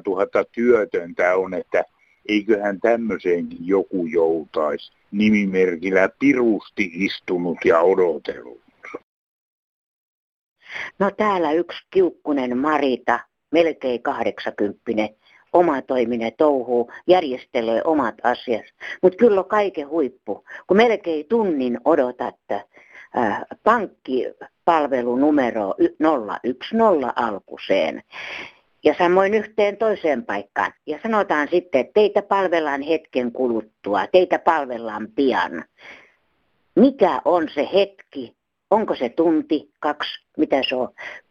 000 0.07 0.45
työtöntä 0.53 1.37
on, 1.37 1.55
että 1.55 1.85
eiköhän 2.29 2.81
tämmöiseenkin 2.81 3.67
joku 3.67 4.07
joutaisi 4.07 4.93
nimimerkillä 5.11 6.09
pirusti 6.19 6.91
istunut 6.95 7.59
ja 7.65 7.81
odotellut. 7.81 8.61
No 10.99 11.11
täällä 11.11 11.53
yksi 11.53 11.79
kiukkunen 11.91 12.59
Marita 12.59 13.21
melkein 13.51 14.03
80 14.03 15.15
omatoiminen 15.53 16.33
touhuu, 16.39 16.91
järjestelee 17.07 17.83
omat 17.85 18.15
asiat. 18.23 18.65
Mutta 19.03 19.17
kyllä 19.17 19.41
on 19.41 19.49
kaiken 19.49 19.89
huippu, 19.89 20.45
kun 20.67 20.77
melkein 20.77 21.27
tunnin 21.29 21.79
odotat 21.85 22.37
pankkipalvelunumero 23.65 25.75
010 25.99 27.13
alkuseen. 27.17 28.03
ja 28.85 28.95
samoin 28.99 29.35
yhteen 29.35 29.77
toiseen 29.77 30.25
paikkaan. 30.25 30.73
Ja 30.87 30.99
sanotaan 31.03 31.49
sitten, 31.51 31.81
että 31.81 31.93
teitä 31.95 32.23
palvellaan 32.23 32.83
hetken 32.83 33.33
kuluttua, 33.33 34.07
teitä 34.07 34.39
palvellaan 34.39 35.09
pian. 35.17 35.65
Mikä 36.77 37.21
on 37.25 37.49
se 37.55 37.69
hetki? 37.75 38.37
Onko 38.71 38.95
se 38.95 39.09
tunti, 39.09 39.71
kaksi, 39.81 40.11
mitä 40.37 40.63
se 40.69 40.77
on? 40.77 40.89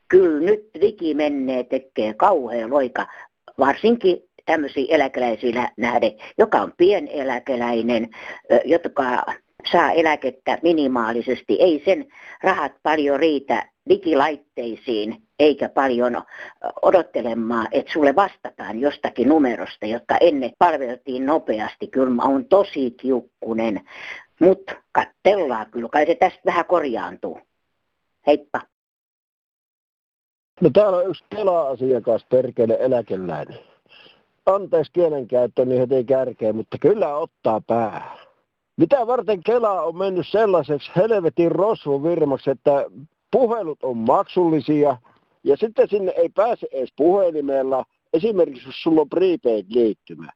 Kyllä 0.07 0.39
nyt 0.39 0.69
digi 0.81 1.13
menee 1.13 1.63
tekee 1.63 2.13
kauhean 2.13 2.69
loika, 2.69 3.07
varsinkin 3.59 4.17
tämmöisiä 4.45 4.95
eläkeläisiä 4.95 5.69
nähden, 5.77 6.11
joka 6.37 6.61
on 6.61 6.73
pieneläkeläinen, 6.77 8.09
jotka 8.65 9.03
saa 9.71 9.91
eläkettä 9.91 10.57
minimaalisesti. 10.61 11.57
Ei 11.59 11.81
sen 11.85 12.05
rahat 12.43 12.71
paljon 12.83 13.19
riitä 13.19 13.69
digilaitteisiin 13.89 15.21
eikä 15.39 15.69
paljon 15.69 16.21
odottelemaan, 16.81 17.67
että 17.71 17.93
sulle 17.93 18.15
vastataan 18.15 18.79
jostakin 18.79 19.29
numerosta, 19.29 19.85
jotka 19.85 20.17
ennen 20.17 20.51
palveltiin 20.57 21.25
nopeasti. 21.25 21.87
Kyllä 21.87 22.09
mä 22.09 22.23
oon 22.23 22.45
tosi 22.45 22.91
kiukkunen, 22.91 23.81
mutta 24.39 24.75
kattellaan 24.91 25.71
kyllä, 25.71 25.89
kai 25.91 26.05
se 26.05 26.15
tästä 26.15 26.41
vähän 26.45 26.65
korjaantuu. 26.65 27.39
Heippa. 28.27 28.61
No 30.61 30.69
täällä 30.73 30.97
on 30.97 31.09
yksi 31.09 31.23
Kela-asiakas, 31.29 32.25
perkele 32.29 32.77
eläkeläinen. 32.79 33.59
Anteeksi 34.45 34.91
kielenkäyttö 34.91 35.65
niin 35.65 35.79
heti 35.79 36.03
kärkeen, 36.03 36.55
mutta 36.55 36.77
kyllä 36.77 37.15
ottaa 37.17 37.61
päähän. 37.67 38.17
Mitä 38.77 39.07
varten 39.07 39.43
Kela 39.43 39.81
on 39.81 39.97
mennyt 39.97 40.27
sellaiseksi 40.27 40.91
helvetin 40.95 41.51
rosvovirmaksi, 41.51 42.49
että 42.49 42.85
puhelut 43.31 43.83
on 43.83 43.97
maksullisia 43.97 44.97
ja 45.43 45.57
sitten 45.57 45.89
sinne 45.89 46.13
ei 46.17 46.29
pääse 46.29 46.67
edes 46.71 46.93
puhelimella, 46.97 47.85
esimerkiksi 48.13 48.67
jos 48.67 48.83
sulla 48.83 49.01
on 49.01 49.09
prepaid-liittymä, 49.09 50.31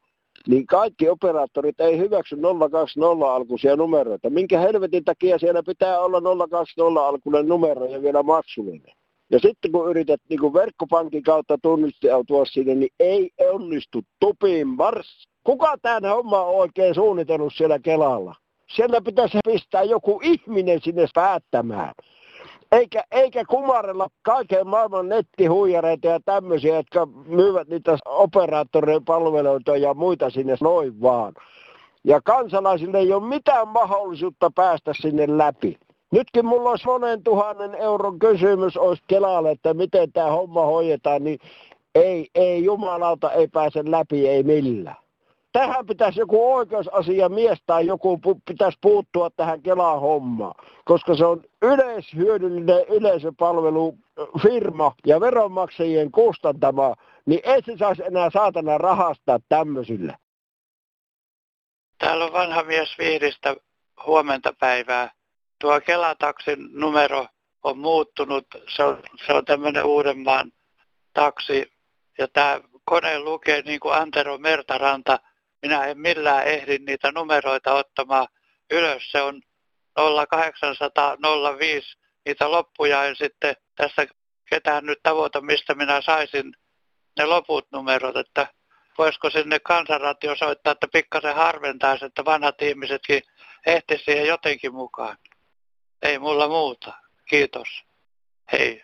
niin 0.48 0.68
kaikki 0.68 1.10
operaattorit 1.10 1.80
ei 1.80 1.98
hyväksy 1.98 2.38
020 2.72 3.34
alkuisia 3.34 3.76
numeroita. 3.76 4.30
Minkä 4.30 4.60
helvetin 4.60 5.04
takia 5.04 5.40
siellä 5.40 5.64
pitää 5.64 6.00
olla 6.00 6.48
020 6.48 7.02
alkuinen 7.02 7.48
numero 7.48 7.86
ja 7.86 8.02
vielä 8.02 8.24
maksullinen? 8.24 8.99
Ja 9.32 9.40
sitten 9.40 9.72
kun 9.72 9.90
yrität 9.90 10.22
niin 10.30 10.40
kuin 10.40 10.54
verkkopankin 10.54 11.24
kautta 11.24 11.58
tunnistautua 11.62 12.46
sinne, 12.46 12.76
niin 12.76 12.92
ei 13.00 13.32
onnistu 13.52 14.02
tupiin 14.20 14.68
mars. 14.68 15.28
Kuka 15.44 15.76
tämän 15.82 16.12
homma 16.12 16.42
on 16.42 16.56
oikein 16.56 16.96
suunnitellut 16.96 17.54
siellä 17.56 17.80
Kelalla? 17.80 18.36
Siellä 18.76 19.02
pitäisi 19.02 19.38
pistää 19.46 19.84
joku 19.84 20.20
ihminen 20.24 20.82
sinne 20.82 21.06
päättämään. 21.16 21.94
Eikä, 22.72 23.04
eikä 23.12 23.46
kumarella 23.46 24.08
kaiken 24.22 24.68
maailman 24.68 25.10
nettihuijareita 25.10 26.08
ja 26.08 26.20
tämmöisiä, 26.26 26.76
jotka 26.76 27.06
myyvät 27.06 27.68
niitä 27.68 27.98
operaattorien 28.06 29.06
palveluita 29.06 29.78
ja 29.78 29.94
muita 29.94 30.30
sinne 30.30 30.56
noin 30.62 31.02
vaan. 31.02 31.34
Ja 32.04 32.22
kansalaisille 32.22 32.98
ei 32.98 33.14
ole 33.14 33.28
mitään 33.28 33.68
mahdollisuutta 33.68 34.52
päästä 34.56 34.92
sinne 35.02 35.26
läpi. 35.28 35.78
Nytkin 36.12 36.46
mulla 36.46 36.70
olisi 36.70 36.86
monen 36.86 37.24
tuhannen 37.24 37.76
euron 37.76 38.20
kysymys 38.20 38.78
olisi 38.78 39.04
Kelalle, 39.08 39.52
että 39.52 39.74
miten 39.74 40.12
tämä 40.12 40.32
homma 40.32 40.66
hoidetaan, 40.66 41.24
niin 41.24 41.40
ei, 41.96 42.30
ei 42.36 42.64
jumalauta 42.64 43.32
ei 43.32 43.48
pääse 43.48 43.84
läpi, 43.86 44.28
ei 44.28 44.44
millään. 44.44 44.96
Tähän 45.52 45.86
pitäisi 45.86 46.20
joku 46.20 46.54
oikeusasia 46.54 47.30
mies 47.30 47.60
tai 47.66 47.86
joku 47.86 48.20
pitäisi 48.46 48.78
puuttua 48.82 49.30
tähän 49.30 49.62
Kelan 49.62 50.02
hommaan, 50.02 50.56
koska 50.86 51.16
se 51.16 51.26
on 51.26 51.44
yleishyödyllinen 51.62 52.86
yleisöpalvelufirma 52.90 54.92
ja 55.06 55.20
veronmaksajien 55.20 56.12
kustantama, 56.12 56.96
niin 57.26 57.40
ei 57.44 57.62
se 57.62 57.78
saisi 57.78 58.04
enää 58.04 58.30
saatana 58.30 58.78
rahastaa 58.78 59.40
tämmöisillä. 59.50 60.18
Täällä 61.98 62.26
on 62.26 62.34
vanha 62.34 62.64
mies 62.64 62.98
Vihdistä 62.98 63.56
huomenta 64.06 64.54
päivää 64.60 65.12
tuo 65.60 65.82
Kelataksin 65.82 66.70
numero 66.72 67.28
on 67.64 67.78
muuttunut. 67.78 68.48
Se 68.76 68.84
on, 68.84 69.04
se 69.26 69.34
on 69.34 69.46
tämmöinen 69.46 69.86
Uudenmaan 69.86 70.52
taksi. 71.14 71.74
Ja 72.18 72.28
tämä 72.28 72.62
kone 72.86 73.20
lukee 73.20 73.62
niin 73.62 73.80
kuin 73.80 73.94
Antero 73.94 74.38
Mertaranta. 74.38 75.20
Minä 75.62 75.86
en 75.86 76.00
millään 76.00 76.48
ehdi 76.48 76.80
niitä 76.80 77.12
numeroita 77.12 77.74
ottamaan 77.74 78.28
ylös. 78.72 79.12
Se 79.12 79.22
on 79.22 79.42
0800 80.30 81.18
05. 81.60 81.98
Niitä 82.26 82.52
loppuja 82.52 83.06
en 83.06 83.16
sitten 83.16 83.56
tässä 83.76 84.08
ketään 84.50 84.86
nyt 84.86 85.00
tavoita, 85.04 85.42
mistä 85.42 85.76
minä 85.76 86.02
saisin 86.02 86.54
ne 87.18 87.26
loput 87.26 87.68
numerot, 87.72 88.18
että 88.18 88.48
voisiko 88.98 89.30
sinne 89.30 89.60
kansanratio 89.60 90.36
soittaa, 90.36 90.72
että 90.72 90.88
pikkasen 90.94 91.36
harventaisi, 91.36 92.06
että 92.06 92.26
vanhat 92.26 92.62
ihmisetkin 92.62 93.22
ehtisivät 93.66 94.06
siihen 94.06 94.28
jotenkin 94.28 94.74
mukaan. 94.74 95.18
Ei 96.02 96.20
mulla 96.20 96.48
muuta. 96.48 96.94
Kiitos. 97.26 97.86
Hei. 98.52 98.84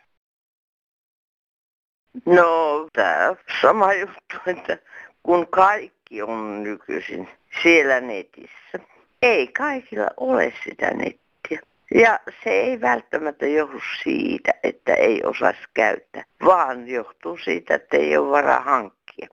No, 2.26 2.90
tämä 2.94 3.36
sama 3.62 3.94
juttu, 3.94 4.36
että 4.46 4.78
kun 5.24 5.48
kaikki 5.48 6.22
on 6.22 6.64
nykyisin 6.64 7.30
siellä 7.64 8.02
netissä, 8.02 8.80
ei 9.22 9.48
kaikilla 9.48 10.08
ole 10.18 10.54
sitä 10.64 10.94
nettiä. 10.94 11.60
Ja 11.96 12.20
se 12.44 12.50
ei 12.50 12.82
välttämättä 12.82 13.46
johdu 13.48 13.82
siitä, 14.04 14.54
että 14.64 14.94
ei 14.94 15.24
osaisi 15.24 15.62
käyttää, 15.74 16.24
vaan 16.46 16.88
johtuu 16.88 17.38
siitä, 17.38 17.76
että 17.76 17.98
ei 17.98 18.18
ole 18.18 18.32
varaa 18.32 18.60
hankkia. 18.60 19.28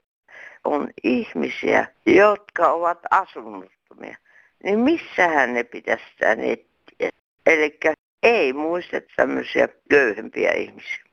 On 0.65 0.89
ihmisiä, 1.03 1.87
jotka 2.07 2.73
ovat 2.73 2.99
asunnottomia. 3.11 4.17
Niin 4.65 4.79
missähän 4.79 5.55
ne 5.55 5.65
pitäisi 5.65 6.05
sitä 6.13 6.35
nettiä? 6.35 6.72
Eli 7.47 7.79
ei 8.23 8.53
muista 8.53 8.97
tämmöisiä 9.17 9.69
köyhempiä 9.91 10.53
ihmisiä. 10.53 11.05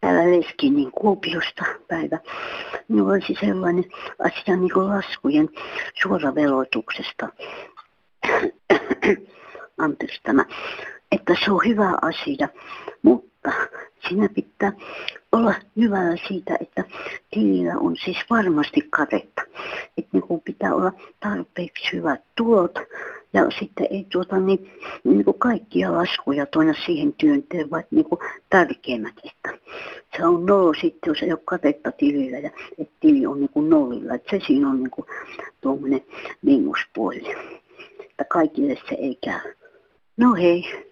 Täällä 0.00 0.38
Leskinin 0.38 0.92
Kuopiosta 0.92 1.64
päivä. 1.88 2.18
Minulla 2.88 3.12
olisi 3.12 3.34
sellainen 3.40 3.84
asia 4.18 4.56
niin 4.56 4.72
kuin 4.72 4.88
laskujen 4.88 5.48
suoraveloituksesta. 6.02 7.28
Anteeksi 9.78 10.20
tämä. 10.22 10.44
Että 11.12 11.36
se 11.44 11.50
on 11.50 11.60
hyvä 11.66 11.92
asia, 12.02 12.48
mutta 13.02 13.52
siinä 14.08 14.28
pitää 14.34 14.72
olla 15.32 15.54
hyvällä 15.76 16.16
siitä, 16.28 16.56
että 16.60 16.84
tilillä 17.30 17.74
on 17.80 17.96
siis 18.04 18.16
varmasti 18.30 18.80
katetta. 18.90 19.42
Että 19.98 20.10
niin 20.12 20.40
pitää 20.44 20.74
olla 20.74 20.92
tarpeeksi 21.20 21.92
hyvät 21.92 22.20
tulot 22.36 22.74
ja 23.32 23.50
sitten 23.58 23.86
ei 23.90 24.06
tuota 24.12 24.38
niin, 24.38 24.70
niin 25.04 25.24
kuin 25.24 25.38
kaikkia 25.38 25.92
laskuja 25.92 26.46
tuona 26.46 26.74
siihen 26.86 27.12
työnteen, 27.12 27.70
vaan 27.70 27.84
niin 27.90 28.04
kuin 28.04 28.18
tärkeimmät. 28.50 29.14
Että 29.24 29.58
se 30.16 30.26
on 30.26 30.46
nolo 30.46 30.74
sitten, 30.74 31.10
jos 31.10 31.22
ei 31.22 31.32
ole 31.32 31.40
katetta 31.44 31.92
tilillä 31.92 32.38
ja 32.38 32.50
että 32.78 32.94
tili 33.00 33.26
on 33.26 33.40
niin 33.40 33.50
kuin 33.50 33.70
nollilla. 33.70 34.14
Että 34.14 34.36
se 34.36 34.46
siinä 34.46 34.68
on 34.68 34.82
niin 34.82 34.90
kuin 34.90 35.06
tuommoinen 35.60 36.04
miinuspuoli. 36.42 37.34
Että 38.00 38.24
kaikille 38.24 38.74
se 38.88 38.94
ei 38.94 39.18
käy. 39.24 39.54
No 40.16 40.34
hei. 40.34 40.86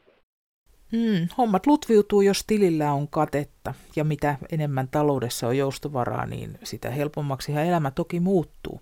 Hmm, 0.92 1.28
hommat 1.38 1.66
lutviutuu, 1.66 2.20
jos 2.20 2.44
tilillä 2.46 2.92
on 2.92 3.08
katetta, 3.08 3.74
ja 3.96 4.04
mitä 4.04 4.36
enemmän 4.52 4.88
taloudessa 4.88 5.48
on 5.48 5.56
joustovaraa, 5.56 6.26
niin 6.26 6.58
sitä 6.62 6.90
helpommaksi 6.90 7.52
elämä 7.52 7.90
toki 7.90 8.20
muuttuu. 8.20 8.80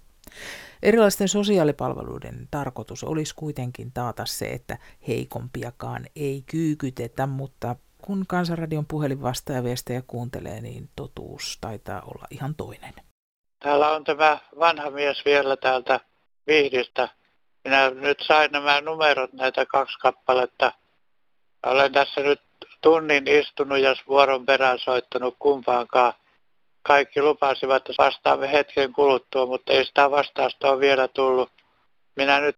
Erilaisten 0.82 1.28
sosiaalipalveluiden 1.28 2.48
tarkoitus 2.50 3.04
olisi 3.04 3.34
kuitenkin 3.36 3.92
taata 3.92 4.26
se, 4.26 4.46
että 4.46 4.78
heikompiakaan 5.08 6.06
ei 6.16 6.42
kyykytetä, 6.46 7.26
mutta 7.26 7.76
kun 8.02 8.24
Kansanradion 8.28 8.86
puhelin 8.86 9.22
vastaajaviestejä 9.22 10.02
kuuntelee, 10.06 10.60
niin 10.60 10.90
totuus 10.96 11.58
taitaa 11.60 12.00
olla 12.00 12.24
ihan 12.30 12.54
toinen. 12.54 12.94
Täällä 13.62 13.90
on 13.90 14.04
tämä 14.04 14.38
vanha 14.58 14.90
mies 14.90 15.24
vielä 15.24 15.56
täältä 15.56 16.00
Vihdistä. 16.46 17.08
Minä 17.64 17.90
nyt 17.90 18.18
sain 18.26 18.52
nämä 18.52 18.80
numerot, 18.80 19.32
näitä 19.32 19.66
kaksi 19.66 19.98
kappaletta. 19.98 20.72
Olen 21.66 21.92
tässä 21.92 22.20
nyt 22.20 22.40
tunnin 22.80 23.28
istunut 23.28 23.78
ja 23.78 23.94
vuoron 24.08 24.46
perään 24.46 24.78
soittanut 24.78 25.36
kumpaankaan 25.38 26.14
kaikki 26.82 27.22
lupasivat, 27.22 27.84
vastaamme 27.98 28.52
hetken 28.52 28.92
kuluttua, 28.92 29.46
mutta 29.46 29.72
ei 29.72 29.84
sitä 29.84 30.10
vastausta 30.10 30.70
ole 30.70 30.80
vielä 30.80 31.08
tullut. 31.08 31.50
Minä 32.16 32.40
nyt 32.40 32.56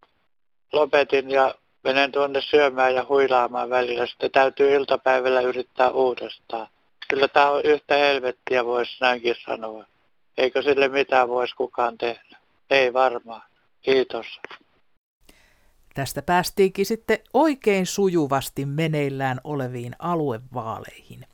lopetin 0.73 1.31
ja 1.31 1.55
menen 1.85 2.13
tuonne 2.13 2.41
syömään 2.43 2.95
ja 2.95 3.07
huilaamaan 3.09 3.71
välillä. 3.71 4.07
Sitten 4.07 4.31
täytyy 4.31 4.75
iltapäivällä 4.75 5.41
yrittää 5.41 5.91
uudestaan. 5.91 6.69
Kyllä 7.09 7.29
tämä 7.29 7.51
on 7.51 7.61
yhtä 7.65 7.95
helvettiä, 7.95 8.65
voisi 8.65 8.97
näinkin 9.01 9.35
sanoa. 9.45 9.85
Eikö 10.39 10.63
sille 10.63 10.89
mitään 10.89 11.29
voisi 11.29 11.55
kukaan 11.57 11.99
tehdä? 11.99 12.39
Ei 12.71 12.93
varmaan. 12.93 13.43
Kiitos. 13.83 14.27
Tästä 15.95 16.23
päästiinkin 16.23 16.87
sitten 16.87 17.19
oikein 17.35 17.87
sujuvasti 17.87 18.67
meneillään 18.67 19.41
oleviin 19.45 19.93
aluevaaleihin. 19.99 21.27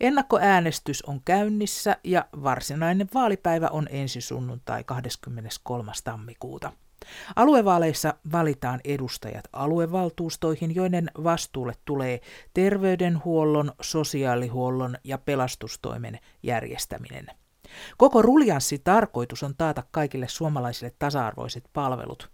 Ennakkoäänestys 0.00 1.02
on 1.02 1.20
käynnissä 1.24 1.96
ja 2.04 2.26
varsinainen 2.42 3.08
vaalipäivä 3.14 3.68
on 3.68 3.86
ensi 3.90 4.20
sunnuntai 4.20 4.84
23. 4.84 5.92
tammikuuta. 6.04 6.72
Aluevaaleissa 7.36 8.14
valitaan 8.32 8.80
edustajat 8.84 9.44
aluevaltuustoihin, 9.52 10.74
joiden 10.74 11.10
vastuulle 11.24 11.74
tulee 11.84 12.20
terveydenhuollon, 12.54 13.72
sosiaalihuollon 13.80 14.96
ja 15.04 15.18
pelastustoimen 15.18 16.18
järjestäminen. 16.42 17.26
Koko 17.96 18.22
ruljanssi 18.22 18.78
tarkoitus 18.78 19.42
on 19.42 19.54
taata 19.58 19.82
kaikille 19.90 20.28
suomalaisille 20.28 20.94
tasa-arvoiset 20.98 21.64
palvelut. 21.72 22.30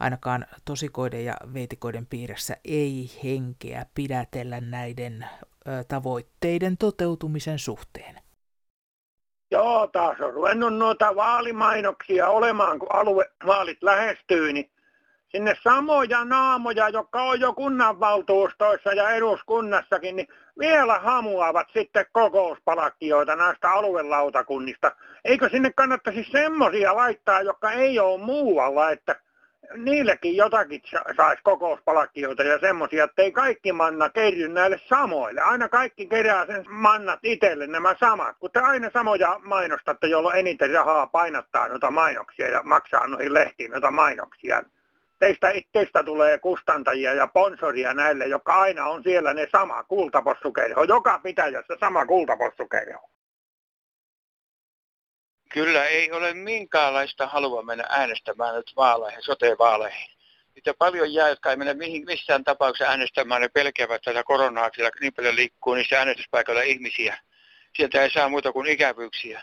Ainakaan 0.00 0.46
tosikoiden 0.64 1.24
ja 1.24 1.36
veitikoiden 1.54 2.06
piirissä 2.06 2.56
ei 2.64 3.10
henkeä 3.24 3.86
pidätellä 3.94 4.60
näiden 4.60 5.26
tavoitteiden 5.88 6.76
toteutumisen 6.76 7.58
suhteen. 7.58 8.16
Joo, 9.50 9.86
taas 9.86 10.20
on 10.20 10.32
ruvennut 10.32 10.76
noita 10.76 11.16
vaalimainoksia 11.16 12.28
olemaan, 12.28 12.78
kun 12.78 12.88
aluevaalit 12.92 13.82
lähestyy, 13.82 14.52
niin 14.52 14.70
sinne 15.28 15.56
samoja 15.62 16.24
naamoja, 16.24 16.88
jotka 16.88 17.22
on 17.22 17.40
jo 17.40 17.52
kunnanvaltuustoissa 17.52 18.92
ja 18.92 19.10
eduskunnassakin, 19.10 20.16
niin 20.16 20.28
vielä 20.58 20.98
hamuavat 20.98 21.66
sitten 21.72 22.06
kokouspalkkioita 22.12 23.36
näistä 23.36 23.70
aluelautakunnista. 23.70 24.92
Eikö 25.24 25.48
sinne 25.48 25.72
kannattaisi 25.72 26.26
semmoisia 26.32 26.96
laittaa, 26.96 27.42
jotka 27.42 27.72
ei 27.72 27.98
ole 27.98 28.24
muualla, 28.24 28.90
että 28.90 29.16
niillekin 29.74 30.36
jotakin 30.36 30.82
saisi 31.16 31.42
kokouspalkkioita 31.42 32.42
ja 32.42 32.58
semmoisia, 32.58 33.04
että 33.04 33.22
ei 33.22 33.32
kaikki 33.32 33.72
manna 33.72 34.08
kerry 34.08 34.48
näille 34.48 34.80
samoille. 34.88 35.40
Aina 35.40 35.68
kaikki 35.68 36.06
kerää 36.06 36.46
sen 36.46 36.64
mannat 36.68 37.20
itselle 37.22 37.66
nämä 37.66 37.94
samat, 38.00 38.36
kun 38.40 38.50
te 38.50 38.60
aina 38.60 38.90
samoja 38.92 39.40
mainostatte, 39.42 40.06
jolloin 40.06 40.38
eniten 40.38 40.70
rahaa 40.70 41.06
painattaa 41.06 41.68
noita 41.68 41.90
mainoksia 41.90 42.48
ja 42.48 42.62
maksaa 42.62 43.06
noihin 43.06 43.34
lehtiin 43.34 43.70
noita 43.70 43.90
mainoksia. 43.90 44.62
Teistä, 45.18 45.52
teistä 45.72 46.02
tulee 46.02 46.38
kustantajia 46.38 47.14
ja 47.14 47.26
sponsoria 47.26 47.94
näille, 47.94 48.26
jotka 48.26 48.54
aina 48.54 48.84
on 48.84 49.02
siellä 49.02 49.34
ne 49.34 49.46
sama 49.52 49.84
kultapossukerho. 49.84 50.84
Joka 50.84 51.20
pitäjässä 51.22 51.76
sama 51.80 52.06
kultapossukerho. 52.06 53.15
Kyllä 55.56 55.84
ei 55.84 56.12
ole 56.12 56.34
minkäänlaista 56.34 57.26
halua 57.26 57.62
mennä 57.62 57.84
äänestämään 57.88 58.54
nyt 58.54 58.72
vaaleihin, 58.76 59.22
sote-vaaleihin. 59.22 60.10
Niitä 60.54 60.74
paljon 60.78 61.12
jää, 61.12 61.28
jotka 61.28 61.50
ei 61.50 61.56
mene 61.56 61.74
mihin, 61.74 62.04
missään 62.04 62.44
tapauksessa 62.44 62.90
äänestämään, 62.90 63.42
ne 63.42 63.48
pelkäävät 63.48 64.02
tätä 64.02 64.24
koronaa, 64.24 64.70
sillä 64.74 64.90
niin 65.00 65.14
paljon 65.14 65.36
liikkuu 65.36 65.74
niissä 65.74 65.98
äänestyspaikoilla 65.98 66.62
ihmisiä. 66.62 67.18
Sieltä 67.76 68.02
ei 68.02 68.10
saa 68.10 68.28
muuta 68.28 68.52
kuin 68.52 68.66
ikävyyksiä. 68.66 69.42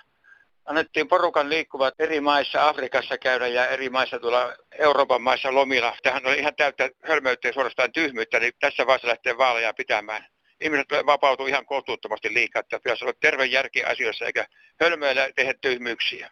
Annettiin 0.66 1.08
porukan 1.08 1.50
liikkuvat 1.50 1.94
eri 2.00 2.22
maissa, 2.22 2.68
Afrikassa 2.68 3.18
käydä 3.18 3.48
ja 3.48 3.68
eri 3.68 3.90
maissa 3.90 4.20
tulla 4.20 4.54
Euroopan 4.72 5.22
maissa 5.22 5.54
lomilla. 5.54 5.98
Tähän 6.04 6.26
oli 6.26 6.40
ihan 6.40 6.56
täyttä 6.56 6.90
hölmöyttä 7.02 7.48
ja 7.48 7.54
suorastaan 7.54 7.92
tyhmyyttä, 7.92 8.40
niin 8.40 8.54
tässä 8.60 8.86
vaiheessa 8.86 9.08
lähtee 9.08 9.38
vaaleja 9.38 9.74
pitämään 9.74 10.33
ihmiset 10.62 10.88
vapautuu 11.06 11.48
ihan 11.48 11.66
kohtuuttomasti 11.66 12.34
liikaa, 12.34 12.60
että 12.60 12.80
pitäisi 12.80 13.06
olla 13.06 13.14
terve 13.20 13.46
järki 13.46 13.84
asioissa 13.84 14.26
eikä 14.26 14.48
hölmöillä 14.82 15.30
tehdä 15.36 15.54
tyhmyyksiä. 15.62 16.32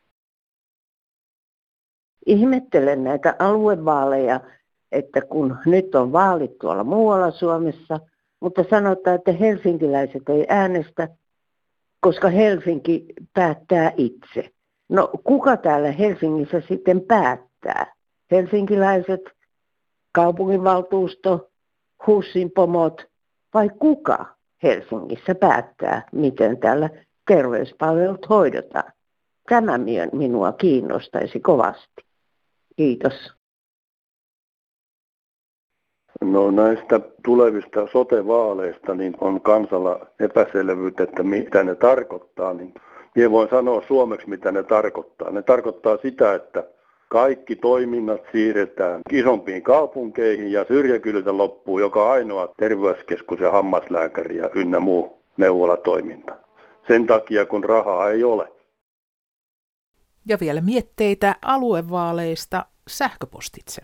Ihmettelen 2.25 3.03
näitä 3.03 3.35
aluevaaleja, 3.39 4.39
että 4.91 5.21
kun 5.21 5.57
nyt 5.65 5.95
on 5.95 6.11
vaalit 6.11 6.57
tuolla 6.59 6.83
muualla 6.83 7.31
Suomessa, 7.31 7.99
mutta 8.39 8.65
sanotaan, 8.69 9.15
että 9.15 9.31
helsinkiläiset 9.31 10.29
ei 10.29 10.45
äänestä, 10.49 11.07
koska 11.99 12.29
Helsinki 12.29 13.05
päättää 13.33 13.91
itse. 13.97 14.49
No 14.89 15.09
kuka 15.23 15.57
täällä 15.57 15.91
Helsingissä 15.91 16.61
sitten 16.67 17.01
päättää? 17.01 17.93
Helsinkiläiset, 18.31 19.21
kaupunginvaltuusto, 20.11 21.51
Hussin 22.07 22.51
pomot 22.51 23.10
vai 23.53 23.69
kuka 23.79 24.25
Helsingissä 24.63 25.35
päättää, 25.35 26.07
miten 26.11 26.57
täällä 26.57 26.89
terveyspalvelut 27.27 28.29
hoidetaan. 28.29 28.91
Tämä 29.49 29.79
minua 30.11 30.51
kiinnostaisi 30.51 31.39
kovasti. 31.39 32.05
Kiitos. 32.75 33.33
No 36.21 36.51
näistä 36.51 36.99
tulevista 37.25 37.87
sote-vaaleista 37.91 38.95
niin 38.95 39.13
on 39.21 39.41
kansalla 39.41 40.07
epäselvyyttä, 40.19 41.03
että 41.03 41.23
mitä 41.23 41.63
ne 41.63 41.75
tarkoittaa. 41.75 42.53
Niin 42.53 42.73
minä 43.15 43.31
voin 43.31 43.49
sanoa 43.49 43.83
suomeksi, 43.87 44.29
mitä 44.29 44.51
ne 44.51 44.63
tarkoittaa. 44.63 45.31
Ne 45.31 45.41
tarkoittaa 45.41 45.97
sitä, 45.97 46.33
että 46.33 46.63
kaikki 47.11 47.55
toiminnat 47.55 48.21
siirretään 48.31 49.01
isompiin 49.11 49.63
kaupunkeihin 49.63 50.51
ja 50.51 50.65
syrjäkyliltä 50.67 51.37
loppuu 51.37 51.79
joka 51.79 52.11
ainoa 52.11 52.53
terveyskeskus 52.59 53.39
ja 53.39 53.51
hammaslääkäri 53.51 54.37
ja 54.37 54.49
ynnä 54.55 54.79
muu 54.79 55.23
neuvolatoiminta. 55.37 56.37
Sen 56.87 57.07
takia, 57.07 57.45
kun 57.45 57.63
rahaa 57.63 58.09
ei 58.09 58.23
ole. 58.23 58.47
Ja 60.27 60.37
vielä 60.39 60.61
mietteitä 60.61 61.35
aluevaaleista 61.41 62.65
sähköpostitse. 62.87 63.81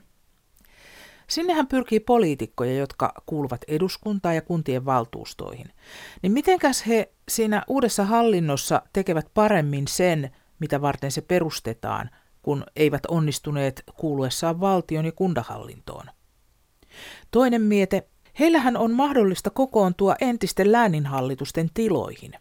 Sinnehän 1.28 1.68
pyrkii 1.68 2.00
poliitikkoja, 2.00 2.74
jotka 2.78 3.14
kuuluvat 3.26 3.62
eduskuntaan 3.68 4.36
ja 4.36 4.42
kuntien 4.42 4.86
valtuustoihin. 4.86 5.68
Niin 6.22 6.32
mitenkäs 6.32 6.88
he 6.88 7.12
siinä 7.30 7.64
uudessa 7.68 8.06
hallinnossa 8.06 8.82
tekevät 8.94 9.28
paremmin 9.34 9.88
sen, 9.88 10.30
mitä 10.60 10.82
varten 10.82 11.12
se 11.12 11.22
perustetaan– 11.22 12.10
kun 12.48 12.64
eivät 12.76 13.06
onnistuneet 13.06 13.84
kuuluessaan 13.98 14.60
valtion 14.60 15.06
ja 15.06 15.12
kundahallintoon. 15.12 16.06
Toinen 17.32 17.62
miete, 17.62 18.08
heillähän 18.40 18.78
on 18.78 18.92
mahdollista 18.92 19.50
kokoontua 19.50 20.16
entisten 20.22 20.72
lääninhallitusten 20.72 21.70
tiloihin. 21.74 22.32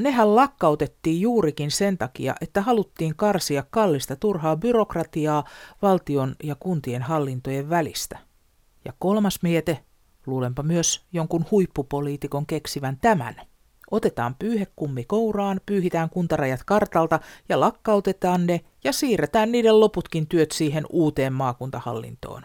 Nehän 0.00 0.36
lakkautettiin 0.36 1.20
juurikin 1.20 1.70
sen 1.70 1.98
takia, 1.98 2.34
että 2.40 2.60
haluttiin 2.60 3.16
karsia 3.16 3.64
kallista 3.70 4.16
turhaa 4.16 4.56
byrokratiaa 4.56 5.44
valtion 5.82 6.36
ja 6.42 6.54
kuntien 6.54 7.02
hallintojen 7.02 7.70
välistä. 7.70 8.18
Ja 8.84 8.92
kolmas 8.98 9.42
miete, 9.42 9.84
luulenpa 10.26 10.62
myös 10.62 11.06
jonkun 11.12 11.44
huippupoliitikon 11.50 12.46
keksivän 12.46 12.98
tämän– 13.00 13.34
Otetaan 13.90 14.36
pyyhekummi 14.38 15.04
kouraan, 15.04 15.60
pyyhitään 15.66 16.10
kuntarajat 16.10 16.60
kartalta 16.66 17.20
ja 17.48 17.60
lakkautetaan 17.60 18.46
ne 18.46 18.60
ja 18.84 18.92
siirretään 18.92 19.52
niiden 19.52 19.80
loputkin 19.80 20.26
työt 20.26 20.52
siihen 20.52 20.84
uuteen 20.90 21.32
maakuntahallintoon. 21.32 22.42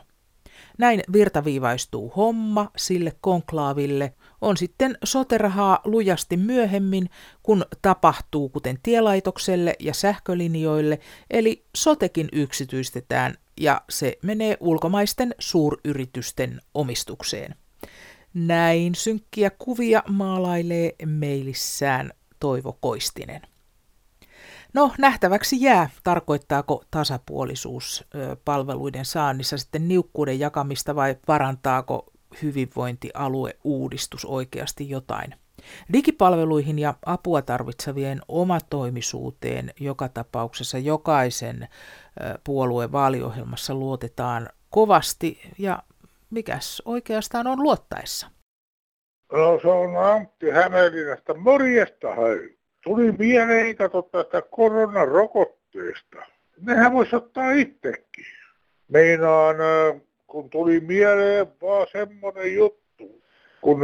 Näin 0.78 1.04
virtaviivaistuu 1.14 2.10
homma 2.10 2.72
sille 2.78 3.14
konklaaville, 3.22 4.14
on 4.42 4.58
sitten 4.58 4.98
soterahaa 5.04 5.80
lujasti 5.86 6.38
myöhemmin, 6.38 7.10
kun 7.44 7.66
tapahtuu 7.82 8.50
kuten 8.50 8.80
tielaitokselle 8.84 9.76
ja 9.80 9.94
sähkölinjoille, 9.94 11.00
eli 11.30 11.66
sotekin 11.76 12.30
yksityistetään 12.32 13.36
ja 13.62 13.82
se 13.90 14.18
menee 14.24 14.58
ulkomaisten 14.60 15.36
suuryritysten 15.40 16.60
omistukseen. 16.74 17.56
Näin 18.34 18.96
synkkiä 18.96 19.50
kuvia 19.50 20.04
maalailee 20.10 20.96
meilissään 21.06 22.12
Toivo 22.40 22.78
Koistinen. 22.82 23.42
No, 24.74 24.92
nähtäväksi 24.98 25.62
jää, 25.62 25.90
tarkoittaako 26.04 26.84
tasapuolisuus 26.92 28.06
palveluiden 28.46 29.06
saannissa 29.06 29.58
sitten 29.58 29.88
niukkuuden 29.88 30.40
jakamista 30.40 30.96
vai 30.96 31.16
parantaako 31.26 32.06
hyvinvointialueuudistus 32.42 34.26
oikeasti 34.26 34.90
jotain. 34.90 35.36
Digipalveluihin 35.94 36.80
ja 36.80 36.94
apua 37.06 37.42
tarvitsevien 37.42 38.22
omatoimisuuteen 38.28 39.74
joka 39.80 40.10
tapauksessa 40.10 40.78
jokaisen 40.78 41.68
puolueen 42.44 42.92
vaaliohjelmassa 42.92 43.74
luotetaan 43.74 44.50
kovasti 44.70 45.42
ja 45.58 45.84
mikäs 46.34 46.82
oikeastaan 46.86 47.48
on 47.48 47.64
luottaessa? 47.64 48.28
No 49.32 49.60
se 49.62 49.68
on 49.68 49.98
Antti 49.98 50.50
Hämeenlinnasta. 50.50 51.34
Morjesta 51.34 52.16
hei. 52.16 52.58
Tuli 52.84 53.12
mieleen 53.12 53.76
kato 53.76 54.02
tästä 54.02 54.42
koronarokotteesta. 54.42 56.18
Nehän 56.62 56.94
voisi 56.94 57.16
ottaa 57.16 57.52
itsekin. 57.52 58.26
Meinaan, 58.88 59.56
kun 60.28 60.50
tuli 60.50 60.80
mieleen 60.80 61.48
vaan 61.62 61.88
semmonen 61.92 62.54
juttu, 62.54 63.22
kun 63.62 63.80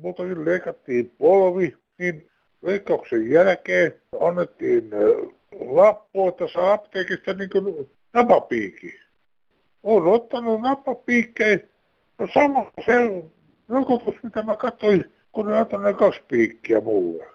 muutakin 0.00 0.44
leikattiin 0.44 1.12
polvi, 1.18 1.76
niin 1.98 2.30
leikkauksen 2.62 3.30
jälkeen 3.30 3.94
annettiin 4.20 4.90
lappu, 5.60 6.28
että 6.28 6.48
saa 6.48 6.72
apteekista 6.72 7.32
niin 7.32 7.50
kuin 7.50 7.90
napapiikin 8.12 9.03
on 9.84 10.06
ottanut 10.06 10.60
nappapiikkeen. 10.60 11.70
No 12.18 12.28
sama 12.34 12.72
se 12.86 13.24
rokotus, 13.68 14.14
mitä 14.22 14.42
mä 14.42 14.56
katsoin 14.56 15.14
kun 15.34 15.46
ne 15.46 15.58
antaa 15.58 15.80
ne 15.80 15.94
kaksi 15.94 16.20
piikkiä 16.28 16.80
mulle. 16.80 17.26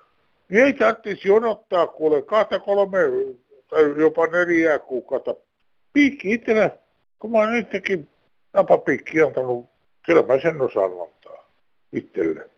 Niin 0.50 0.64
ei 0.64 0.74
tarvitsisi 0.74 1.28
jonottaa 1.28 1.88
kuule 1.88 2.22
kahta 2.22 2.60
kolme 2.60 2.98
tai 3.70 3.84
jopa 3.98 4.28
neljää 4.28 4.80
kuukautta. 4.80 5.36
Piikki 5.94 6.34
itsellä, 6.34 6.78
kun 7.20 7.32
mä 7.32 7.38
oon 7.38 7.56
itsekin 7.56 8.10
napapiikki 8.54 9.22
antanut, 9.22 9.70
kyllä 10.06 10.22
mä 10.22 10.40
sen 10.42 10.62
osaan 10.62 10.92
antaa 10.92 11.50
itselle. 11.94 12.50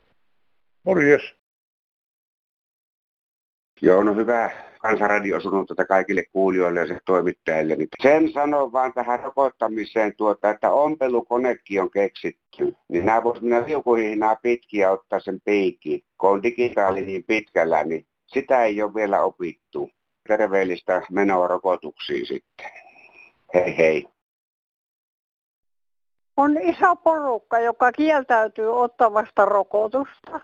Morjes. 0.84 1.21
Joo, 3.82 4.04
no 4.04 4.15
hyvä 4.15 4.71
kansanradio 4.82 5.38
tätä 5.67 5.86
kaikille 5.86 6.24
kuulijoille 6.32 6.80
ja 6.80 7.00
toimittajille. 7.06 7.76
Niin 7.76 7.88
sen 8.04 8.32
sanon 8.32 8.72
vaan 8.72 8.94
tähän 8.94 9.20
rokottamiseen, 9.20 10.13
tuota, 10.17 10.50
että 10.50 10.72
ompelukonekin 10.72 11.82
on 11.82 11.91
keksitty. 11.91 12.76
Niin 12.88 13.06
nämä 13.06 13.24
voisi 13.24 13.41
mennä 13.44 13.67
liukuhihnaa 13.67 14.36
pitkiä 14.36 14.91
ottaa 14.91 15.20
sen 15.20 15.41
piikin. 15.46 16.02
Kun 16.17 16.30
on 16.30 16.44
digitaali 16.44 17.02
niin 17.02 17.24
pitkällä, 17.28 17.84
niin 17.84 18.06
sitä 18.28 18.63
ei 18.63 18.82
ole 18.82 18.94
vielä 18.94 19.24
opittu. 19.24 19.89
Terveellistä 20.28 21.02
menoa 21.12 21.48
rokotuksiin 21.48 22.26
sitten. 22.26 22.72
Hei 23.54 23.78
hei. 23.78 24.08
On 26.38 26.58
iso 26.62 26.96
porukka, 26.96 27.60
joka 27.60 27.91
kieltäytyy 27.91 28.82
ottamasta 28.82 29.46
rokotusta. 29.46 30.39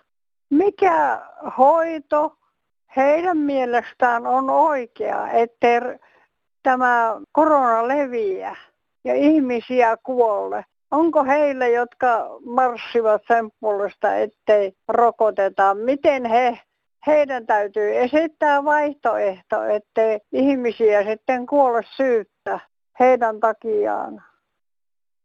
Mikä 0.49 1.21
hoito 1.57 2.36
heidän 2.95 3.37
mielestään 3.37 4.27
on 4.27 4.49
oikea, 4.49 5.31
ettei 5.31 5.79
tämä 6.63 7.15
korona 7.31 7.87
leviä 7.87 8.55
ja 9.03 9.15
ihmisiä 9.15 9.97
kuolle. 10.03 10.65
Onko 10.91 11.23
heille, 11.23 11.69
jotka 11.69 12.29
marssivat 12.45 13.21
sen 13.27 13.49
puolesta, 13.59 14.15
ettei 14.15 14.73
rokoteta, 14.87 15.75
miten 15.75 16.25
he, 16.25 16.59
heidän 17.07 17.45
täytyy 17.45 17.97
esittää 17.97 18.63
vaihtoehto, 18.63 19.63
ettei 19.63 20.19
ihmisiä 20.31 21.03
sitten 21.03 21.45
kuole 21.45 21.81
syyttä 21.97 22.59
heidän 22.99 23.39
takiaan. 23.39 24.23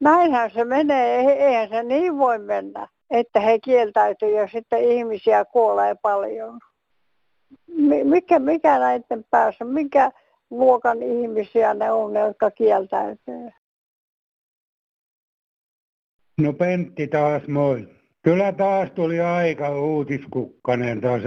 Näinhän 0.00 0.50
se 0.50 0.64
menee, 0.64 1.20
eihän 1.20 1.68
se 1.68 1.82
niin 1.82 2.18
voi 2.18 2.38
mennä, 2.38 2.88
että 3.10 3.40
he 3.40 3.58
kieltäytyy 3.58 4.30
ja 4.30 4.48
sitten 4.48 4.84
ihmisiä 4.84 5.44
kuolee 5.44 5.94
paljon 6.02 6.60
mikä, 8.04 8.38
mikä 8.38 8.78
näiden 8.78 9.24
päässä, 9.30 9.64
mikä 9.64 10.12
luokan 10.50 11.02
ihmisiä 11.02 11.74
ne 11.74 11.92
on, 11.92 12.12
ne, 12.12 12.20
jotka 12.20 12.50
kieltäytyy? 12.50 13.50
No 16.40 16.52
Pentti 16.52 17.08
taas 17.08 17.48
moi. 17.48 17.88
Kyllä 18.22 18.52
taas 18.52 18.90
tuli 18.90 19.20
aika 19.20 19.80
uutiskukkanen 19.80 21.00
taas 21.00 21.22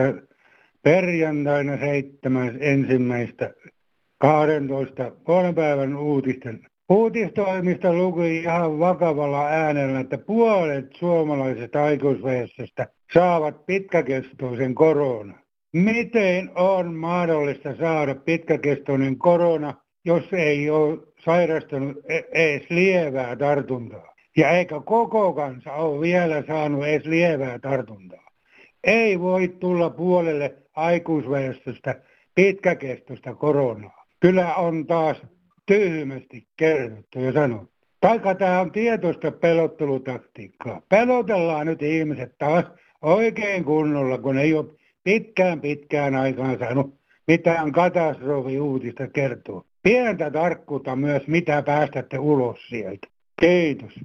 perjantaina 0.83 1.77
seitsemäs 1.77 2.53
ensimmäistä 2.59 3.53
12 4.17 5.11
kolmen 5.23 5.55
päivän 5.55 5.97
uutisten. 5.97 6.65
Uutistoimista 6.89 7.93
luki 7.93 8.37
ihan 8.37 8.79
vakavalla 8.79 9.47
äänellä, 9.47 9.99
että 9.99 10.17
puolet 10.17 10.85
suomalaisesta 10.95 11.83
aikuisväestöstä 11.83 12.87
saavat 13.13 13.65
pitkäkestoisen 13.65 14.75
korona. 14.75 15.44
Miten 15.75 16.49
on 16.55 16.93
mahdollista 16.93 17.75
saada 17.75 18.15
pitkäkestoinen 18.15 19.17
korona, 19.17 19.73
jos 20.05 20.23
ei 20.33 20.69
ole 20.69 20.97
sairastunut 21.25 21.97
e- 22.09 22.21
edes 22.31 22.69
lievää 22.69 23.35
tartuntaa? 23.35 24.15
Ja 24.37 24.49
eikä 24.49 24.81
koko 24.85 25.33
kansa 25.33 25.73
ole 25.73 26.01
vielä 26.01 26.43
saanut 26.47 26.85
edes 26.85 27.05
lievää 27.05 27.59
tartuntaa. 27.59 28.27
Ei 28.83 29.19
voi 29.19 29.47
tulla 29.47 29.89
puolelle 29.89 30.55
aikuisväestöstä 30.75 32.01
pitkäkestoista 32.35 33.35
koronaa. 33.35 34.05
Kyllä 34.19 34.55
on 34.55 34.87
taas 34.87 35.21
tyhmästi 35.65 36.47
kerrottu 36.57 37.19
ja 37.19 37.33
sanottu. 37.33 37.71
Taikka 37.99 38.35
tämä 38.35 38.59
on 38.59 38.71
tietoista 38.71 39.31
pelottelutaktiikkaa. 39.31 40.81
Pelotellaan 40.89 41.67
nyt 41.67 41.81
ihmiset 41.81 42.37
taas 42.37 42.65
oikein 43.01 43.63
kunnolla, 43.63 44.17
kun 44.17 44.37
ei 44.37 44.53
ole 44.53 44.65
pitkään 45.05 45.61
pitkään 45.61 46.15
aikaan 46.15 46.59
saanut 46.59 46.99
mitään 47.27 47.71
katastrofiuutista 47.71 49.07
kertoa. 49.07 49.65
Pientä 49.83 50.31
tarkkuutta 50.31 50.95
myös, 50.95 51.27
mitä 51.27 51.61
päästätte 51.61 52.19
ulos 52.19 52.67
sieltä. 52.67 53.07
Kiitos. 53.39 53.99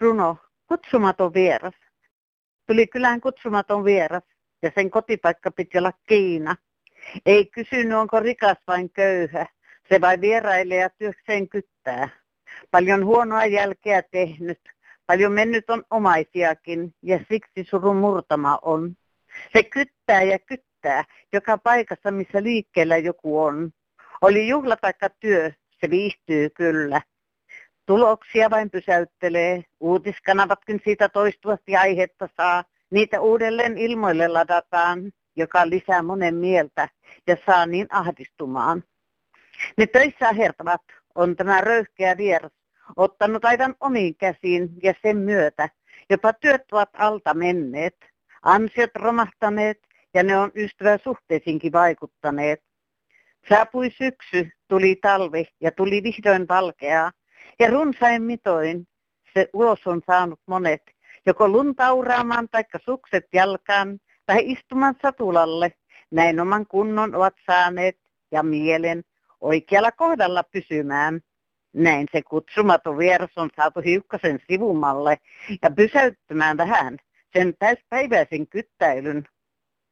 Runo, 0.00 0.36
kutsumaton 0.66 1.34
vieras. 1.34 1.74
Tuli 2.66 2.86
kylään 2.86 3.20
kutsumaton 3.20 3.84
vieras 3.84 4.24
ja 4.62 4.70
sen 4.74 4.90
kotipaikka 4.90 5.50
piti 5.50 5.78
olla 5.78 5.92
Kiina. 6.06 6.56
Ei 7.26 7.46
kysynyt, 7.46 7.98
onko 7.98 8.20
rikas 8.20 8.58
vain 8.66 8.90
köyhä. 8.90 9.46
Se 9.88 10.00
vain 10.00 10.20
vierailee 10.20 10.78
ja 10.78 10.90
työkseen 10.90 11.48
kyttää. 11.48 12.08
Paljon 12.70 13.04
huonoa 13.04 13.46
jälkeä 13.46 14.02
tehnyt, 14.02 14.60
Paljon 15.10 15.32
mennyt 15.32 15.70
on 15.70 15.84
omaisiakin 15.90 16.94
ja 17.02 17.18
siksi 17.18 17.64
surun 17.70 17.96
murtama 17.96 18.58
on. 18.62 18.96
Se 19.52 19.62
kyttää 19.62 20.22
ja 20.22 20.38
kyttää 20.38 21.04
joka 21.32 21.58
paikassa, 21.58 22.10
missä 22.10 22.42
liikkeellä 22.42 22.96
joku 22.96 23.42
on. 23.42 23.70
Oli 24.20 24.48
juhla 24.48 24.76
taikka 24.76 25.08
työ, 25.20 25.52
se 25.80 25.90
viihtyy 25.90 26.50
kyllä. 26.50 27.02
Tuloksia 27.86 28.50
vain 28.50 28.70
pysäyttelee, 28.70 29.64
uutiskanavatkin 29.80 30.80
siitä 30.84 31.08
toistuvasti 31.08 31.76
aihetta 31.76 32.28
saa. 32.36 32.64
Niitä 32.90 33.20
uudelleen 33.20 33.78
ilmoille 33.78 34.28
ladataan, 34.28 35.12
joka 35.36 35.68
lisää 35.70 36.02
monen 36.02 36.34
mieltä 36.34 36.88
ja 37.26 37.36
saa 37.46 37.66
niin 37.66 37.86
ahdistumaan. 37.90 38.84
Ne 39.76 39.86
töissä 39.86 40.32
hertavat 40.32 40.82
on 41.14 41.36
tämä 41.36 41.60
röyhkeä 41.60 42.16
vieras, 42.16 42.59
ottanut 42.96 43.44
aivan 43.44 43.74
omiin 43.80 44.16
käsiin 44.16 44.68
ja 44.82 44.94
sen 45.02 45.16
myötä 45.16 45.68
jopa 46.10 46.32
työt 46.32 46.62
ovat 46.72 46.90
alta 46.98 47.34
menneet, 47.34 47.96
ansiot 48.42 48.90
romahtaneet 48.94 49.78
ja 50.14 50.22
ne 50.22 50.36
on 50.38 50.50
ystäväsuhteisiinkin 50.54 51.72
vaikuttaneet. 51.72 52.62
Saapui 53.48 53.90
syksy, 53.90 54.50
tuli 54.68 54.96
talvi 54.96 55.44
ja 55.60 55.70
tuli 55.70 56.02
vihdoin 56.02 56.48
valkeaa 56.48 57.12
ja 57.58 57.70
runsain 57.70 58.22
mitoin 58.22 58.86
se 59.34 59.48
ulos 59.52 59.86
on 59.86 60.00
saanut 60.06 60.40
monet, 60.46 60.82
joko 61.26 61.48
luntauraamaan 61.48 62.48
taikka 62.48 62.78
sukset 62.84 63.24
jalkaan 63.32 63.98
tai 64.26 64.42
istumaan 64.42 64.94
satulalle. 65.02 65.72
Näin 66.10 66.40
oman 66.40 66.66
kunnon 66.66 67.14
ovat 67.14 67.34
saaneet 67.46 67.98
ja 68.32 68.42
mielen 68.42 69.02
oikealla 69.40 69.92
kohdalla 69.92 70.42
pysymään. 70.42 71.20
Näin 71.72 72.06
se 72.12 72.22
kutsumaton 72.22 72.98
vieras 72.98 73.30
on 73.36 73.50
saatu 73.56 73.80
hiukkasen 73.80 74.38
sivumalle 74.50 75.18
ja 75.62 75.70
pysäyttämään 75.70 76.56
vähän 76.56 76.98
sen 77.32 77.54
täyspäiväisen 77.58 78.48
kyttäilyn 78.48 79.24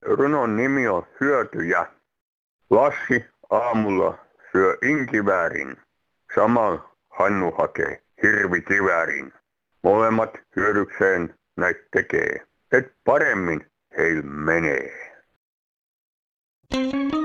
Runon 0.01 0.55
nimi 0.55 0.87
on 0.87 1.07
Hyötyjä. 1.21 1.87
Lassi 2.69 3.25
aamulla 3.49 4.17
syö 4.51 4.77
inkiväärin. 4.81 5.77
Samalla 6.35 6.95
Hannu 7.09 7.51
hakee 7.51 8.03
hirvikiväärin. 8.23 9.33
Molemmat 9.83 10.29
hyödykseen 10.55 11.35
näitä 11.57 11.81
tekee, 11.91 12.45
et 12.71 12.93
paremmin 13.03 13.65
heillä 13.97 14.21
menee. 14.21 15.11
thank 16.71 17.13
you 17.13 17.20